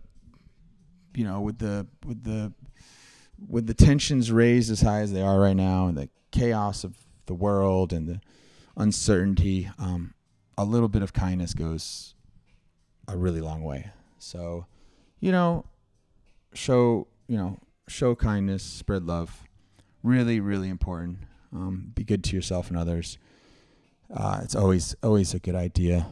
you 1.16 1.24
know 1.24 1.42
with 1.42 1.60
the 1.60 1.88
with 2.06 2.24
the 2.24 2.54
with 3.48 3.68
the 3.68 3.74
tensions 3.74 4.32
raised 4.32 4.72
as 4.72 4.82
high 4.82 5.02
as 5.02 5.12
they 5.14 5.22
are 5.22 5.40
right 5.40 5.56
now 5.56 5.88
and 5.88 5.98
the 5.98 6.10
chaos 6.32 6.84
of 6.84 6.96
the 7.26 7.34
world 7.34 7.94
and 7.94 8.08
the 8.08 8.22
uncertainty, 8.76 9.70
um, 9.78 10.14
a 10.58 10.66
little 10.66 10.88
bit 10.88 11.02
of 11.02 11.14
kindness 11.14 11.54
goes 11.54 12.16
a 13.08 13.18
really 13.18 13.42
long 13.42 13.64
way. 13.64 13.92
So, 14.18 14.66
you 15.20 15.32
know, 15.32 15.66
show 16.54 17.08
you 17.28 17.38
know 17.38 17.60
show 17.88 18.16
kindness, 18.16 18.64
spread 18.64 19.04
love, 19.04 19.44
really 20.04 20.40
really 20.40 20.70
important. 20.70 21.20
Um, 21.54 21.92
be 21.96 22.04
good 22.04 22.24
to 22.26 22.36
yourself 22.36 22.70
and 22.70 22.78
others. 22.78 23.18
Uh, 24.14 24.40
it's 24.44 24.56
always 24.56 24.96
always 25.04 25.34
a 25.34 25.40
good 25.40 25.56
idea. 25.56 26.08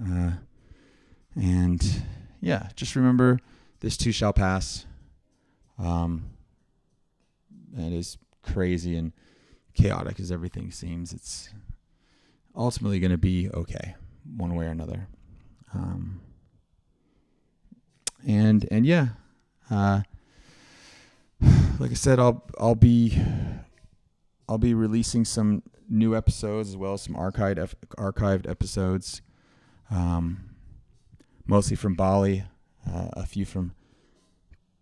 Uh, 0.00 0.32
and 1.34 2.02
yeah, 2.40 2.68
just 2.76 2.94
remember 2.94 3.40
this 3.80 3.96
too 3.96 4.12
shall 4.12 4.32
pass. 4.32 4.86
Um, 5.78 6.30
it 7.76 7.92
is 7.92 8.18
crazy 8.42 8.96
and 8.96 9.12
chaotic 9.74 10.20
as 10.20 10.30
everything 10.30 10.70
seems. 10.70 11.12
It's 11.12 11.50
ultimately 12.54 13.00
going 13.00 13.10
to 13.10 13.18
be 13.18 13.50
okay, 13.52 13.96
one 14.36 14.54
way 14.54 14.66
or 14.66 14.70
another. 14.70 15.08
Um, 15.74 16.20
and 18.26 18.66
and 18.70 18.86
yeah, 18.86 19.08
uh, 19.70 20.02
like 21.78 21.90
I 21.90 21.94
said, 21.94 22.18
I'll 22.20 22.44
I'll 22.58 22.76
be 22.76 23.20
I'll 24.48 24.58
be 24.58 24.74
releasing 24.74 25.24
some 25.24 25.62
new 25.88 26.16
episodes 26.16 26.70
as 26.70 26.76
well 26.76 26.94
as 26.94 27.02
some 27.02 27.14
archived 27.14 27.74
archived 27.98 28.48
episodes, 28.48 29.22
um, 29.90 30.54
mostly 31.46 31.76
from 31.76 31.94
Bali, 31.94 32.44
uh, 32.90 33.08
a 33.12 33.26
few 33.26 33.44
from 33.44 33.74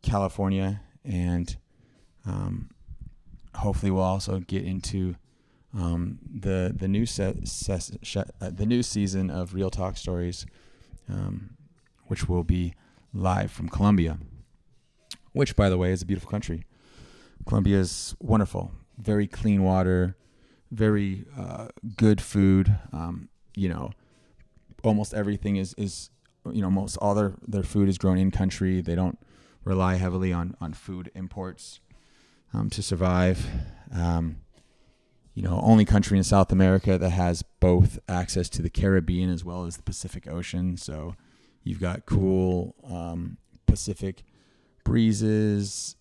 California, 0.03 0.81
and 1.05 1.57
um, 2.27 2.71
hopefully 3.55 3.91
we'll 3.91 4.03
also 4.03 4.41
get 4.41 4.65
into 4.65 5.17
um, 5.75 6.19
the 6.33 6.73
the 6.75 6.89
new 6.89 7.07
se- 7.07 7.41
sh- 7.45 8.17
uh, 8.17 8.51
the 8.51 8.67
new 8.67 8.83
season 8.83 9.31
of 9.31 9.55
Real 9.55 9.71
Talk 9.71 9.97
Stories, 9.97 10.47
um, 11.09 11.57
which 12.07 12.29
will 12.29 12.45
be 12.45 12.75
live 13.15 13.51
from 13.51 13.69
Colombia, 13.69 14.19
which 15.33 15.57
by 15.57 15.69
the 15.69 15.79
way 15.79 15.93
is 15.93 16.03
a 16.03 16.07
beautiful 16.07 16.31
country. 16.31 16.65
Colombia 17.47 17.79
is 17.79 18.15
wonderful, 18.21 18.71
very 18.99 19.27
clean 19.27 19.63
water, 19.65 20.17
very 20.73 21.27
uh, 21.39 21.69
good 21.97 22.21
food. 22.21 22.75
Um, 22.93 23.29
you 23.55 23.69
know, 23.69 23.91
almost 24.83 25.15
everything 25.15 25.57
is 25.57 25.75
is 25.77 26.11
you 26.51 26.63
know 26.63 26.71
most 26.71 26.97
all 26.97 27.15
their 27.15 27.35
their 27.47 27.63
food 27.63 27.89
is 27.89 27.99
grown 27.99 28.19
in 28.19 28.31
country. 28.31 28.81
They 28.81 28.95
don't 28.95 29.19
rely 29.65 29.97
heavily 29.97 30.33
on 30.33 30.57
on 30.61 30.73
food 30.73 31.11
imports 31.15 31.81
um, 32.53 32.71
to 32.71 32.83
survive. 32.83 33.47
Um, 33.95 34.37
you 35.35 35.43
know, 35.43 35.61
only 35.63 35.85
country 35.87 36.19
in 36.19 36.25
South 36.25 36.53
America 36.53 36.99
that 36.99 37.11
has 37.11 37.43
both 37.59 37.99
access 38.07 38.51
to 38.51 38.61
the 38.61 38.69
Caribbean 38.69 39.31
as 39.31 39.45
well 39.45 39.65
as 39.65 39.79
the 39.79 39.83
Pacific 39.83 40.29
Ocean. 40.29 40.77
So 40.77 41.17
you've 41.63 41.81
got 41.81 42.05
cool 42.05 42.75
um, 42.85 43.39
Pacific 43.67 44.25
breezes 44.85 45.97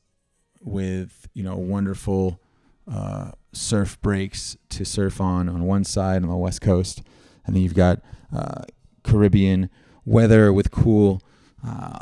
with 0.63 1.27
you 1.33 1.43
know 1.43 1.55
wonderful 1.57 2.39
uh, 2.89 3.31
surf 3.53 3.99
breaks 4.01 4.57
to 4.69 4.85
surf 4.85 5.19
on 5.19 5.49
on 5.49 5.63
one 5.63 5.83
side 5.83 6.23
on 6.23 6.29
the 6.29 6.35
west 6.35 6.61
coast, 6.61 7.01
and 7.45 7.55
then 7.55 7.63
you've 7.63 7.73
got 7.73 8.01
uh, 8.35 8.63
Caribbean 9.03 9.69
weather 10.05 10.51
with 10.53 10.71
cool, 10.71 11.21
uh, 11.65 11.99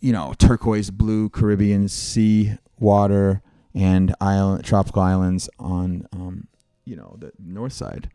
you 0.00 0.12
know, 0.12 0.34
turquoise 0.38 0.90
blue 0.90 1.28
Caribbean 1.28 1.88
sea 1.88 2.54
water 2.78 3.42
and 3.74 4.14
island 4.20 4.64
tropical 4.64 5.02
islands 5.02 5.48
on 5.58 6.06
um, 6.12 6.48
you 6.84 6.96
know 6.96 7.16
the 7.18 7.32
north 7.38 7.72
side. 7.72 8.10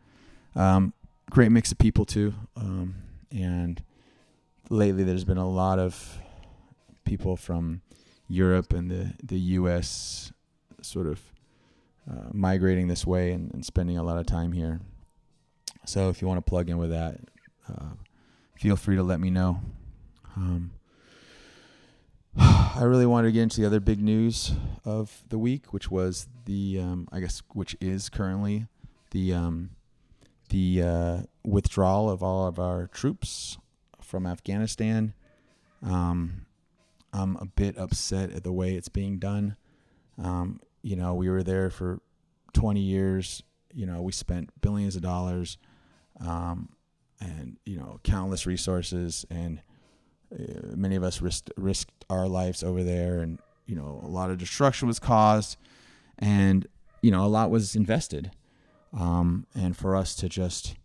Um, 0.56 0.92
great 1.30 1.50
mix 1.50 1.72
of 1.72 1.78
people 1.78 2.04
too, 2.04 2.34
um, 2.56 2.96
and 3.30 3.82
lately 4.70 5.04
there's 5.04 5.24
been 5.24 5.38
a 5.38 5.48
lot 5.48 5.78
of 5.78 6.18
people 7.04 7.36
from 7.36 7.82
Europe 8.28 8.72
and 8.72 8.90
the 8.90 9.14
the 9.22 9.38
U.S. 9.38 10.32
sort 10.80 11.06
of 11.06 11.20
uh, 12.10 12.28
migrating 12.32 12.88
this 12.88 13.06
way 13.06 13.32
and, 13.32 13.52
and, 13.54 13.64
spending 13.64 13.96
a 13.96 14.02
lot 14.02 14.18
of 14.18 14.26
time 14.26 14.52
here. 14.52 14.80
So 15.86 16.08
if 16.10 16.20
you 16.20 16.28
want 16.28 16.44
to 16.44 16.48
plug 16.48 16.68
in 16.68 16.78
with 16.78 16.90
that, 16.90 17.20
uh, 17.68 17.94
feel 18.56 18.76
free 18.76 18.96
to 18.96 19.02
let 19.02 19.20
me 19.20 19.30
know. 19.30 19.60
Um, 20.36 20.72
I 22.36 22.82
really 22.82 23.06
wanted 23.06 23.28
to 23.28 23.32
get 23.32 23.42
into 23.42 23.60
the 23.60 23.66
other 23.66 23.80
big 23.80 24.00
news 24.00 24.52
of 24.84 25.22
the 25.28 25.38
week, 25.38 25.72
which 25.72 25.90
was 25.90 26.28
the, 26.44 26.80
um, 26.80 27.08
I 27.10 27.20
guess, 27.20 27.42
which 27.52 27.76
is 27.80 28.08
currently 28.08 28.66
the 29.10 29.32
um, 29.32 29.70
the 30.50 30.82
uh, 30.82 31.18
withdrawal 31.42 32.10
of 32.10 32.22
all 32.22 32.46
of 32.46 32.58
our 32.58 32.86
troops 32.88 33.58
from 34.00 34.26
Afghanistan. 34.26 35.14
Um, 35.82 36.46
I'm 37.12 37.36
a 37.36 37.46
bit 37.46 37.78
upset 37.78 38.30
at 38.32 38.44
the 38.44 38.52
way 38.52 38.74
it's 38.74 38.88
being 38.88 39.18
done. 39.18 39.56
Um, 40.18 40.60
you 40.84 40.96
know, 40.96 41.14
we 41.14 41.30
were 41.30 41.42
there 41.42 41.70
for 41.70 42.00
20 42.52 42.78
years. 42.78 43.42
You 43.72 43.86
know, 43.86 44.02
we 44.02 44.12
spent 44.12 44.50
billions 44.60 44.96
of 44.96 45.02
dollars, 45.02 45.56
um, 46.20 46.68
and 47.20 47.56
you 47.64 47.78
know, 47.78 47.98
countless 48.04 48.46
resources 48.46 49.24
and 49.30 49.62
uh, 50.32 50.76
many 50.76 50.94
of 50.94 51.02
us 51.02 51.22
risked 51.22 51.50
risked 51.56 52.04
our 52.10 52.28
lives 52.28 52.62
over 52.62 52.84
there, 52.84 53.20
and 53.20 53.38
you 53.66 53.74
know 53.74 54.00
a 54.04 54.08
lot 54.08 54.30
of 54.30 54.38
destruction 54.38 54.86
was 54.86 54.98
caused, 54.98 55.56
and 56.18 56.66
you 57.02 57.10
know 57.10 57.24
a 57.24 57.28
lot 57.28 57.50
was 57.50 57.74
invested, 57.74 58.30
um, 58.92 59.46
and 59.54 59.76
for 59.76 59.96
us 59.96 60.14
to 60.16 60.28
just 60.28 60.76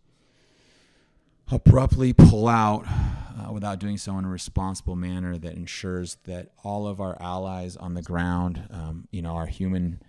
abruptly 1.50 2.12
pull 2.12 2.48
out 2.48 2.84
uh, 2.86 3.52
without 3.52 3.78
doing 3.78 3.98
so 3.98 4.16
in 4.18 4.24
a 4.24 4.28
responsible 4.28 4.96
manner 4.96 5.36
that 5.38 5.54
ensures 5.54 6.16
that 6.24 6.48
all 6.62 6.86
of 6.86 7.00
our 7.00 7.20
allies 7.20 7.76
on 7.76 7.94
the 7.94 8.02
ground, 8.02 8.68
um, 8.70 9.08
you 9.10 9.22
know, 9.22 9.34
our 9.34 9.46
human 9.46 10.00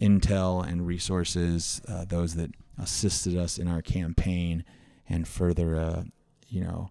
intel 0.00 0.66
and 0.66 0.86
resources, 0.86 1.80
uh, 1.88 2.04
those 2.04 2.34
that 2.34 2.50
assisted 2.78 3.36
us 3.36 3.58
in 3.58 3.68
our 3.68 3.80
campaign, 3.80 4.64
and 5.08 5.28
further, 5.28 5.76
uh, 5.76 6.02
you 6.48 6.62
know, 6.62 6.90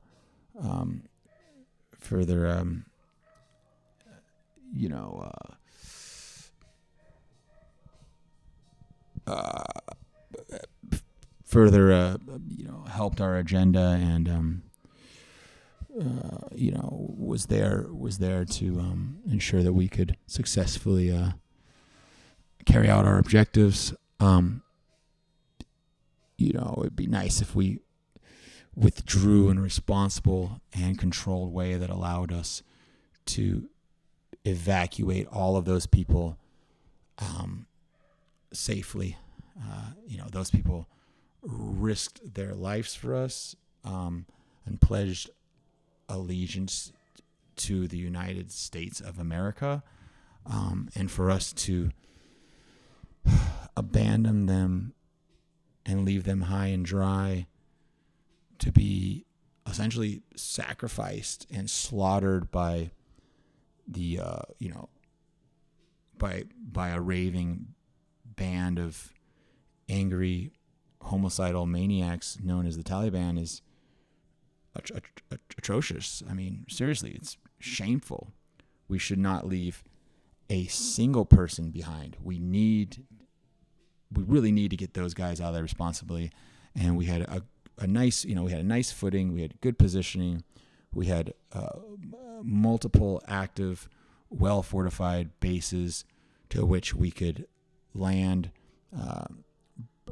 um, 0.59 1.03
further, 1.99 2.47
um, 2.47 2.85
you 4.73 4.89
know, 4.89 5.29
uh, 9.27 9.31
uh, 9.31 9.63
further, 11.53 11.93
uh, 11.93 12.17
you 12.49 12.65
know, 12.65 12.83
helped 12.89 13.21
our 13.21 13.37
agenda 13.37 13.99
and, 14.01 14.27
um, 14.27 14.63
uh, 16.01 16.47
you 16.55 16.71
know, 16.71 17.13
was 17.15 17.45
there 17.45 17.85
was 17.91 18.17
there 18.17 18.43
to 18.43 18.79
um, 18.79 19.19
ensure 19.29 19.61
that 19.61 19.73
we 19.73 19.87
could 19.87 20.17
successfully 20.25 21.11
uh, 21.11 21.29
carry 22.65 22.89
out 22.89 23.05
our 23.05 23.19
objectives. 23.19 23.93
Um, 24.19 24.63
you 26.39 26.53
know, 26.53 26.77
it'd 26.79 26.95
be 26.95 27.05
nice 27.05 27.39
if 27.39 27.55
we 27.55 27.81
withdrew 28.75 29.49
in 29.49 29.59
a 29.59 29.61
responsible 29.61 30.59
and 30.73 30.97
controlled 30.97 31.53
way 31.53 31.75
that 31.75 31.91
allowed 31.91 32.31
us 32.31 32.63
to 33.25 33.69
evacuate 34.43 35.27
all 35.27 35.55
of 35.55 35.65
those 35.65 35.85
people 35.85 36.39
um, 37.19 37.67
safely. 38.51 39.17
Uh, 39.55 39.91
you 40.07 40.17
know, 40.17 40.27
those 40.31 40.49
people 40.49 40.87
risked 41.43 42.33
their 42.33 42.53
lives 42.53 42.95
for 42.95 43.15
us 43.15 43.55
um, 43.83 44.25
and 44.65 44.79
pledged 44.79 45.29
allegiance 46.09 46.91
to 47.55 47.87
the 47.87 47.97
United 47.97 48.51
States 48.51 48.99
of 48.99 49.19
America. 49.19 49.83
Um, 50.45 50.89
and 50.95 51.09
for 51.09 51.31
us 51.31 51.53
to 51.53 51.91
abandon 53.77 54.45
them 54.45 54.93
and 55.85 56.05
leave 56.05 56.23
them 56.23 56.41
high 56.41 56.67
and 56.67 56.85
dry 56.85 57.47
to 58.59 58.71
be 58.71 59.25
essentially 59.67 60.21
sacrificed 60.35 61.47
and 61.51 61.69
slaughtered 61.69 62.51
by 62.51 62.91
the 63.87 64.19
uh, 64.19 64.41
you 64.59 64.69
know 64.69 64.89
by 66.17 66.43
by 66.55 66.89
a 66.89 67.01
raving 67.01 67.67
band 68.25 68.79
of 68.79 69.13
angry 69.89 70.51
homicidal 71.03 71.65
maniacs 71.65 72.37
known 72.41 72.65
as 72.65 72.77
the 72.77 72.83
Taliban 72.83 73.39
is 73.39 73.61
at- 74.75 74.91
at- 75.31 75.39
atrocious. 75.57 76.23
I 76.29 76.33
mean, 76.33 76.65
seriously, 76.69 77.11
it's 77.11 77.37
shameful. 77.59 78.33
We 78.87 78.97
should 78.99 79.19
not 79.19 79.47
leave 79.47 79.83
a 80.49 80.65
single 80.67 81.25
person 81.25 81.71
behind. 81.71 82.17
We 82.21 82.39
need, 82.39 83.05
we 84.11 84.23
really 84.23 84.51
need 84.51 84.71
to 84.71 84.77
get 84.77 84.93
those 84.93 85.13
guys 85.13 85.39
out 85.39 85.49
of 85.49 85.53
there 85.53 85.63
responsibly. 85.63 86.31
And 86.75 86.97
we 86.97 87.05
had 87.05 87.21
a, 87.21 87.43
a 87.77 87.87
nice, 87.87 88.25
you 88.25 88.35
know, 88.35 88.43
we 88.43 88.51
had 88.51 88.61
a 88.61 88.65
nice 88.65 88.91
footing. 88.91 89.33
We 89.33 89.41
had 89.41 89.59
good 89.61 89.77
positioning. 89.77 90.43
We 90.93 91.07
had 91.07 91.33
uh, 91.53 91.79
multiple 92.43 93.21
active, 93.27 93.87
well 94.29 94.61
fortified 94.61 95.39
bases 95.39 96.05
to 96.49 96.65
which 96.65 96.93
we 96.93 97.09
could 97.09 97.47
land 97.93 98.51
uh, 98.95 99.25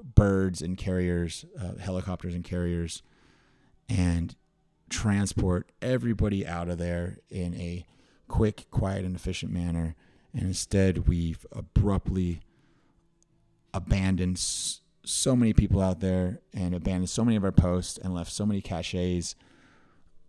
birds 0.04 0.62
and 0.62 0.78
carriers, 0.78 1.46
uh, 1.60 1.76
helicopters 1.76 2.34
and 2.36 2.44
carriers, 2.44 3.04
and 3.90 4.36
transport 4.90 5.72
everybody 5.82 6.46
out 6.46 6.70
of 6.70 6.78
there 6.78 7.20
in 7.30 7.54
a 7.56 7.86
quick, 8.28 8.68
quiet, 8.72 9.06
and 9.06 9.16
efficient 9.16 9.52
manner. 9.52 9.96
And 10.34 10.44
instead, 10.44 11.08
we've 11.08 11.46
abruptly 11.52 12.42
abandoned 13.74 14.40
so 15.04 15.36
many 15.36 15.54
people 15.54 15.82
out 15.82 16.00
there 16.00 16.40
and 16.54 16.76
abandoned 16.76 17.10
so 17.10 17.26
many 17.26 17.36
of 17.36 17.44
our 17.44 17.52
posts 17.52 17.98
and 17.98 18.14
left 18.14 18.32
so 18.32 18.46
many 18.46 18.62
caches 18.62 19.36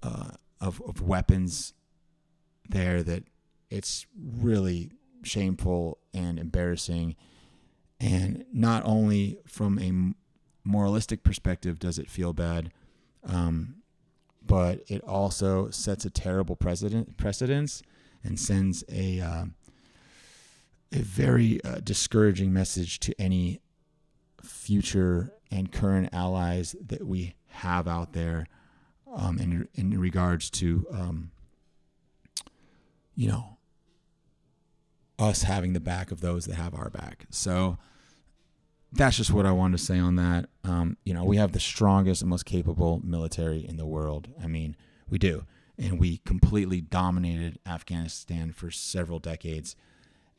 uh, 0.03 0.31
of, 0.61 0.81
of 0.87 1.03
weapons 1.03 1.75
there 2.69 3.03
that 3.03 3.25
it's 3.71 4.07
really 4.17 4.91
shameful 5.23 5.99
and 6.13 6.39
embarrassing. 6.39 7.17
And 8.03 8.45
not 8.53 8.83
only 8.85 9.39
from 9.47 9.79
a 9.79 10.69
moralistic 10.69 11.23
perspective 11.23 11.79
does 11.79 11.99
it 11.99 12.11
feel 12.11 12.33
bad, 12.33 12.73
um, 13.25 13.77
but 14.45 14.83
it 14.89 15.03
also 15.05 15.71
sets 15.71 16.05
a 16.05 16.11
terrible 16.11 16.57
precedent 16.57 17.17
precedence 17.17 17.81
and 18.25 18.39
sends 18.41 18.83
a 18.89 19.21
uh, 19.21 19.45
a 20.91 20.99
very 20.99 21.63
uh, 21.65 21.77
discouraging 21.77 22.53
message 22.53 22.99
to 23.01 23.15
any 23.21 23.61
future 24.43 25.33
and 25.53 25.71
current 25.71 26.09
allies 26.13 26.75
that 26.85 27.07
we 27.07 27.35
have 27.47 27.87
out 27.87 28.15
there 28.15 28.49
um, 29.15 29.39
in 29.39 29.69
in 29.75 29.99
regards 30.01 30.51
to 30.51 30.87
um, 30.91 31.31
you 33.15 33.29
know 33.29 33.59
us 35.21 35.43
having 35.43 35.73
the 35.73 35.81
back 35.81 36.11
of 36.11 36.21
those 36.21 36.47
that 36.47 36.57
have 36.57 36.75
our 36.75 36.91
back. 36.91 37.27
So 37.31 37.79
that's 38.93 39.17
just 39.17 39.33
what 39.33 39.47
I 39.47 39.53
wanted 39.53 39.79
to 39.79 39.85
say 39.85 39.99
on 39.99 40.17
that. 40.17 40.49
Um, 40.65 40.97
you 41.05 41.15
know, 41.15 41.25
we 41.25 41.39
have 41.39 41.53
the 41.53 41.61
strongest 41.61 42.23
and 42.23 42.31
most 42.31 42.45
capable 42.45 43.01
military 43.03 43.67
in 43.67 43.77
the 43.77 43.87
world. 43.87 44.29
I 44.43 44.47
mean, 44.47 44.77
we 45.09 45.19
do. 45.19 45.45
And 45.79 45.99
we 45.99 46.19
completely 46.19 46.81
dominated 46.81 47.59
Afghanistan 47.67 48.53
for 48.53 48.71
several 48.71 49.19
decades. 49.19 49.75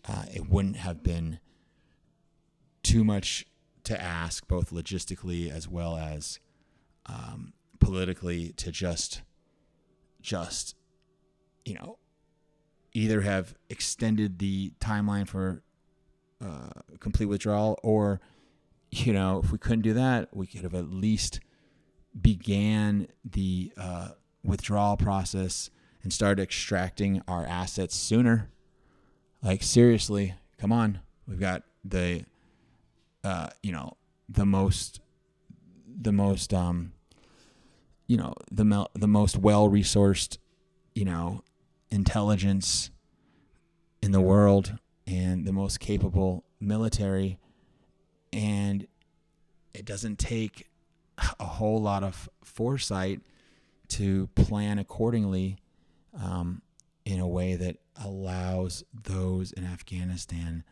Uh, 0.07 0.25
it 0.33 0.49
wouldn't 0.49 0.77
have 0.77 1.01
been 1.01 1.39
too 2.83 3.03
much 3.03 3.45
to 3.85 3.99
ask, 3.99 4.47
both 4.47 4.69
logistically 4.69 5.49
as 5.49 5.67
well 5.67 5.97
as 5.97 6.39
um, 7.07 7.53
politically, 7.79 8.53
to 8.57 8.71
just, 8.71 9.23
just, 10.21 10.75
you 11.65 11.73
know, 11.73 11.97
either 12.93 13.21
have 13.21 13.55
extended 13.69 14.37
the 14.37 14.71
timeline 14.79 15.27
for 15.27 15.63
uh, 16.43 16.69
complete 16.99 17.25
withdrawal 17.25 17.79
or 17.81 18.21
you 18.93 19.13
know, 19.13 19.41
if 19.43 19.51
we 19.51 19.57
couldn't 19.57 19.81
do 19.81 19.93
that, 19.93 20.29
we 20.31 20.47
could 20.47 20.61
have 20.61 20.73
at 20.73 20.89
least 20.89 21.39
began 22.19 23.07
the 23.25 23.71
uh, 23.77 24.09
withdrawal 24.43 24.97
process 24.97 25.69
and 26.03 26.13
started 26.13 26.41
extracting 26.41 27.21
our 27.27 27.45
assets 27.45 27.95
sooner. 27.95 28.49
Like 29.41 29.63
seriously, 29.63 30.35
come 30.57 30.71
on, 30.71 30.99
we've 31.27 31.39
got 31.39 31.63
the, 31.83 32.25
uh, 33.23 33.49
you 33.61 33.71
know, 33.71 33.97
the 34.29 34.45
most, 34.45 35.01
the 35.87 36.11
most, 36.11 36.53
um, 36.53 36.93
you 38.07 38.17
know, 38.17 38.33
the 38.51 38.65
mel- 38.65 38.91
the 38.93 39.07
most 39.07 39.37
well 39.37 39.69
resourced, 39.69 40.37
you 40.93 41.05
know, 41.05 41.43
intelligence 41.89 42.91
in 44.01 44.11
the 44.11 44.21
world 44.21 44.77
and 45.07 45.45
the 45.45 45.53
most 45.53 45.79
capable 45.79 46.43
military 46.59 47.39
and 48.33 48.87
it 49.73 49.85
doesn't 49.85 50.19
take 50.19 50.69
a 51.39 51.45
whole 51.45 51.81
lot 51.81 52.03
of 52.03 52.29
foresight 52.43 53.21
to 53.87 54.27
plan 54.35 54.79
accordingly 54.79 55.57
um, 56.19 56.61
in 57.05 57.19
a 57.19 57.27
way 57.27 57.55
that 57.55 57.77
allows 58.03 58.83
those 58.93 59.51
in 59.51 59.65
Afghanistan 59.65 60.63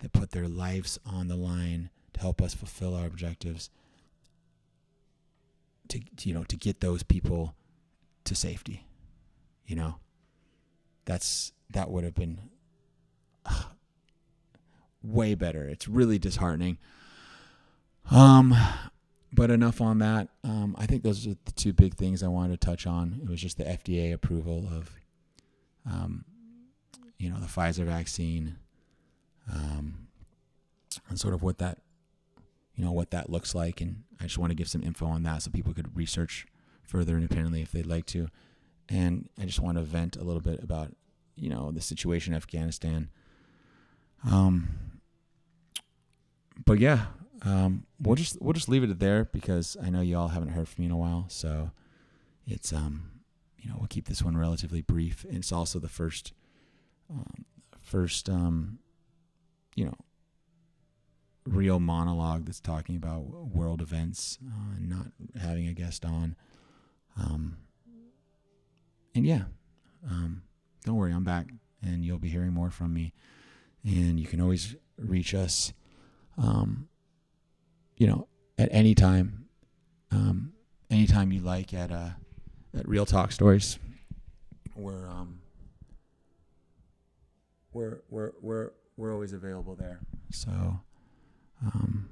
that 0.00 0.12
put 0.12 0.30
their 0.30 0.48
lives 0.48 0.98
on 1.04 1.28
the 1.28 1.36
line 1.36 1.90
to 2.12 2.20
help 2.20 2.40
us 2.40 2.54
fulfill 2.54 2.94
our 2.94 3.06
objectives 3.06 3.70
to 5.88 6.00
you 6.22 6.34
know 6.34 6.44
to 6.44 6.56
get 6.56 6.80
those 6.80 7.02
people 7.02 7.54
to 8.24 8.34
safety 8.34 8.84
you 9.68 9.76
know? 9.76 9.96
That's 11.04 11.52
that 11.70 11.90
would 11.90 12.02
have 12.02 12.14
been 12.14 12.40
uh, 13.46 13.64
way 15.02 15.34
better. 15.34 15.68
It's 15.68 15.86
really 15.86 16.18
disheartening 16.18 16.78
um, 18.10 18.54
but 19.32 19.50
enough 19.50 19.80
on 19.80 19.98
that. 19.98 20.28
Um, 20.44 20.74
I 20.78 20.86
think 20.86 21.02
those 21.02 21.26
are 21.26 21.36
the 21.44 21.52
two 21.52 21.72
big 21.72 21.94
things 21.94 22.22
I 22.22 22.28
wanted 22.28 22.60
to 22.60 22.66
touch 22.66 22.86
on. 22.86 23.20
It 23.22 23.28
was 23.28 23.40
just 23.40 23.58
the 23.58 23.64
FDA 23.64 24.12
approval 24.12 24.68
of, 24.72 24.90
um, 25.86 26.24
you 27.18 27.30
know, 27.30 27.38
the 27.38 27.46
Pfizer 27.46 27.84
vaccine, 27.84 28.56
um, 29.52 30.08
and 31.08 31.18
sort 31.18 31.34
of 31.34 31.42
what 31.42 31.58
that, 31.58 31.78
you 32.74 32.84
know, 32.84 32.92
what 32.92 33.10
that 33.10 33.30
looks 33.30 33.54
like. 33.54 33.80
And 33.80 34.04
I 34.20 34.24
just 34.24 34.38
want 34.38 34.50
to 34.50 34.56
give 34.56 34.68
some 34.68 34.82
info 34.82 35.06
on 35.06 35.22
that 35.24 35.42
so 35.42 35.50
people 35.50 35.74
could 35.74 35.96
research 35.96 36.46
further 36.82 37.16
independently 37.16 37.62
if 37.62 37.72
they'd 37.72 37.86
like 37.86 38.06
to. 38.06 38.28
And 38.88 39.28
I 39.38 39.44
just 39.44 39.60
want 39.60 39.76
to 39.76 39.84
vent 39.84 40.16
a 40.16 40.24
little 40.24 40.40
bit 40.40 40.62
about, 40.62 40.94
you 41.36 41.50
know, 41.50 41.70
the 41.70 41.82
situation 41.82 42.32
in 42.32 42.36
Afghanistan. 42.36 43.10
Um, 44.28 44.68
but 46.64 46.78
yeah, 46.78 47.06
um, 47.42 47.84
we'll 48.00 48.16
just 48.16 48.40
we'll 48.40 48.52
just 48.52 48.68
leave 48.68 48.82
it 48.82 48.98
there 48.98 49.24
because 49.24 49.76
I 49.82 49.90
know 49.90 50.00
you 50.00 50.16
all 50.16 50.28
haven't 50.28 50.50
heard 50.50 50.68
from 50.68 50.82
me 50.82 50.86
in 50.86 50.92
a 50.92 50.96
while. 50.96 51.26
So 51.28 51.70
it's 52.46 52.72
um 52.72 53.10
you 53.58 53.70
know 53.70 53.76
we'll 53.78 53.88
keep 53.88 54.08
this 54.08 54.22
one 54.22 54.36
relatively 54.36 54.82
brief. 54.82 55.24
It's 55.28 55.52
also 55.52 55.78
the 55.78 55.88
first 55.88 56.32
um, 57.10 57.44
first 57.80 58.28
um 58.28 58.78
you 59.74 59.84
know 59.84 59.94
real 61.46 61.80
monologue 61.80 62.44
that's 62.44 62.60
talking 62.60 62.96
about 62.96 63.22
world 63.22 63.80
events 63.80 64.38
uh, 64.46 64.76
and 64.76 64.88
not 64.88 65.06
having 65.40 65.66
a 65.66 65.72
guest 65.72 66.04
on. 66.04 66.36
Um, 67.18 67.56
and 69.14 69.26
yeah, 69.26 69.44
um, 70.08 70.42
don't 70.84 70.96
worry, 70.96 71.12
I'm 71.12 71.24
back, 71.24 71.46
and 71.82 72.04
you'll 72.04 72.18
be 72.18 72.28
hearing 72.28 72.52
more 72.52 72.70
from 72.70 72.92
me. 72.92 73.12
And 73.82 74.20
you 74.20 74.26
can 74.26 74.40
always 74.40 74.76
reach 74.98 75.34
us 75.34 75.72
um, 76.36 76.88
you 77.98 78.06
know, 78.06 78.28
at 78.56 78.68
any 78.72 78.94
time, 78.94 79.46
um, 80.10 80.52
anytime 80.90 81.32
you 81.32 81.40
like 81.40 81.74
at 81.74 81.90
uh, 81.92 82.10
at 82.76 82.88
Real 82.88 83.04
Talk 83.06 83.32
Stories. 83.32 83.78
We're 84.74 85.08
um, 85.08 85.40
we're 87.72 88.00
we're 88.08 88.32
we're 88.40 88.70
we're 88.96 89.12
always 89.12 89.32
available 89.32 89.74
there. 89.74 90.00
So, 90.30 90.80
um, 91.64 92.08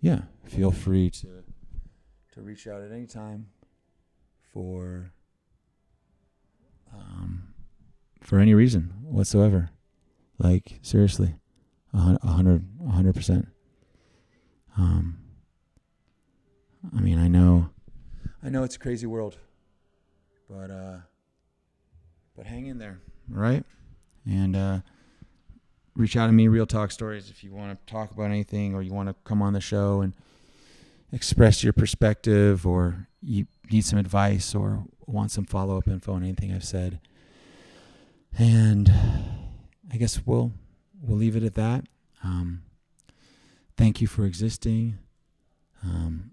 yeah, 0.00 0.22
feel 0.44 0.70
free 0.70 1.10
to 1.10 1.42
to 2.32 2.40
reach 2.42 2.66
out 2.66 2.82
at 2.82 2.92
any 2.92 3.06
time. 3.06 3.48
for 4.52 5.12
um, 6.94 7.54
for 8.22 8.38
any 8.38 8.54
reason 8.54 8.94
whatsoever. 9.02 9.70
Like 10.38 10.78
seriously, 10.82 11.34
a 11.92 12.18
hundred, 12.26 12.66
a 12.86 12.90
hundred 12.90 13.14
percent. 13.14 13.48
Um, 14.76 15.18
I 16.96 17.00
mean, 17.00 17.18
I 17.18 17.28
know, 17.28 17.70
I 18.42 18.48
know 18.48 18.62
it's 18.62 18.76
a 18.76 18.78
crazy 18.78 19.06
world, 19.06 19.36
but 20.48 20.70
uh, 20.70 20.98
but 22.36 22.46
hang 22.46 22.66
in 22.66 22.78
there, 22.78 23.00
right? 23.28 23.64
And 24.26 24.54
uh, 24.54 24.80
reach 25.96 26.16
out 26.16 26.26
to 26.26 26.32
me, 26.32 26.48
Real 26.48 26.66
Talk 26.66 26.90
Stories, 26.90 27.30
if 27.30 27.42
you 27.42 27.52
want 27.52 27.78
to 27.86 27.92
talk 27.92 28.10
about 28.10 28.24
anything 28.30 28.74
or 28.74 28.82
you 28.82 28.92
want 28.92 29.08
to 29.08 29.14
come 29.24 29.40
on 29.40 29.52
the 29.52 29.60
show 29.60 30.00
and 30.02 30.12
express 31.12 31.64
your 31.64 31.72
perspective 31.72 32.66
or 32.66 33.08
you 33.22 33.46
need 33.70 33.84
some 33.84 33.98
advice 33.98 34.54
or 34.54 34.84
want 35.06 35.30
some 35.30 35.44
follow 35.44 35.78
up 35.78 35.88
info 35.88 36.12
on 36.12 36.22
anything 36.22 36.52
I've 36.52 36.64
said. 36.64 37.00
And 38.38 38.92
I 39.90 39.96
guess 39.96 40.20
we'll 40.26 40.52
we'll 41.00 41.16
leave 41.16 41.36
it 41.36 41.42
at 41.42 41.54
that. 41.54 41.84
Um, 42.22 42.62
thank 43.76 44.00
you 44.00 44.06
for 44.06 44.24
existing. 44.24 44.98
Um, 45.82 46.32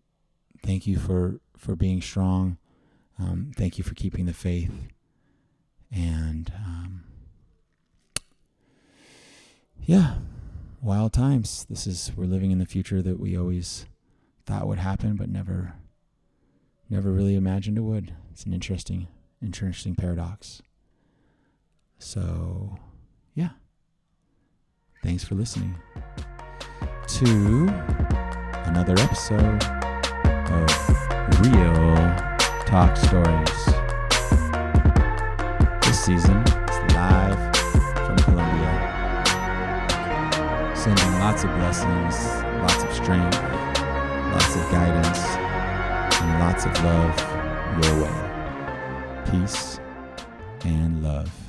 thank 0.64 0.88
you 0.88 0.98
for 0.98 1.40
for 1.58 1.76
being 1.76 2.02
strong. 2.02 2.58
Um, 3.20 3.52
thank 3.56 3.78
you 3.78 3.84
for 3.84 3.94
keeping 3.94 4.26
the 4.26 4.34
faith. 4.34 4.88
And 5.92 6.52
um, 6.56 7.04
yeah, 9.82 10.16
wild 10.82 11.14
times. 11.14 11.66
This 11.70 11.86
is 11.86 12.12
we're 12.16 12.26
living 12.26 12.52
in 12.52 12.60
the 12.60 12.66
future 12.66 13.02
that 13.02 13.20
we 13.20 13.38
always 13.38 13.86
thought 14.46 14.68
would 14.68 14.80
happen, 14.80 15.16
but 15.16 15.30
never 15.30 15.76
never 16.90 17.12
really 17.12 17.36
imagined 17.36 17.78
it 17.78 17.82
would. 17.82 18.14
It's 18.32 18.46
an 18.46 18.54
interesting 18.54 19.08
interesting 19.42 19.96
paradox. 19.96 20.62
So, 22.00 22.78
yeah. 23.34 23.52
Thanks 25.04 25.24
for 25.24 25.36
listening 25.36 25.76
to 27.08 27.68
another 28.66 28.94
episode 29.00 29.64
of 30.52 30.70
Real 31.42 31.96
Talk 32.66 32.96
Stories. 32.96 33.66
This 35.82 36.00
season 36.06 36.38
is 36.38 36.94
live 36.96 37.56
from 37.94 38.18
Colombia. 38.18 38.74
Sending 40.76 41.20
lots 41.20 41.44
of 41.44 41.50
blessings, 41.52 42.16
lots 42.62 42.84
of 42.84 42.94
strength, 42.94 43.42
lots 44.32 44.56
of 44.56 44.72
guidance, 44.72 45.20
and 46.22 46.40
lots 46.40 46.66
of 46.66 46.84
love 46.84 47.20
your 47.84 48.04
way. 48.04 49.22
Peace 49.30 49.80
and 50.64 51.04
love. 51.04 51.43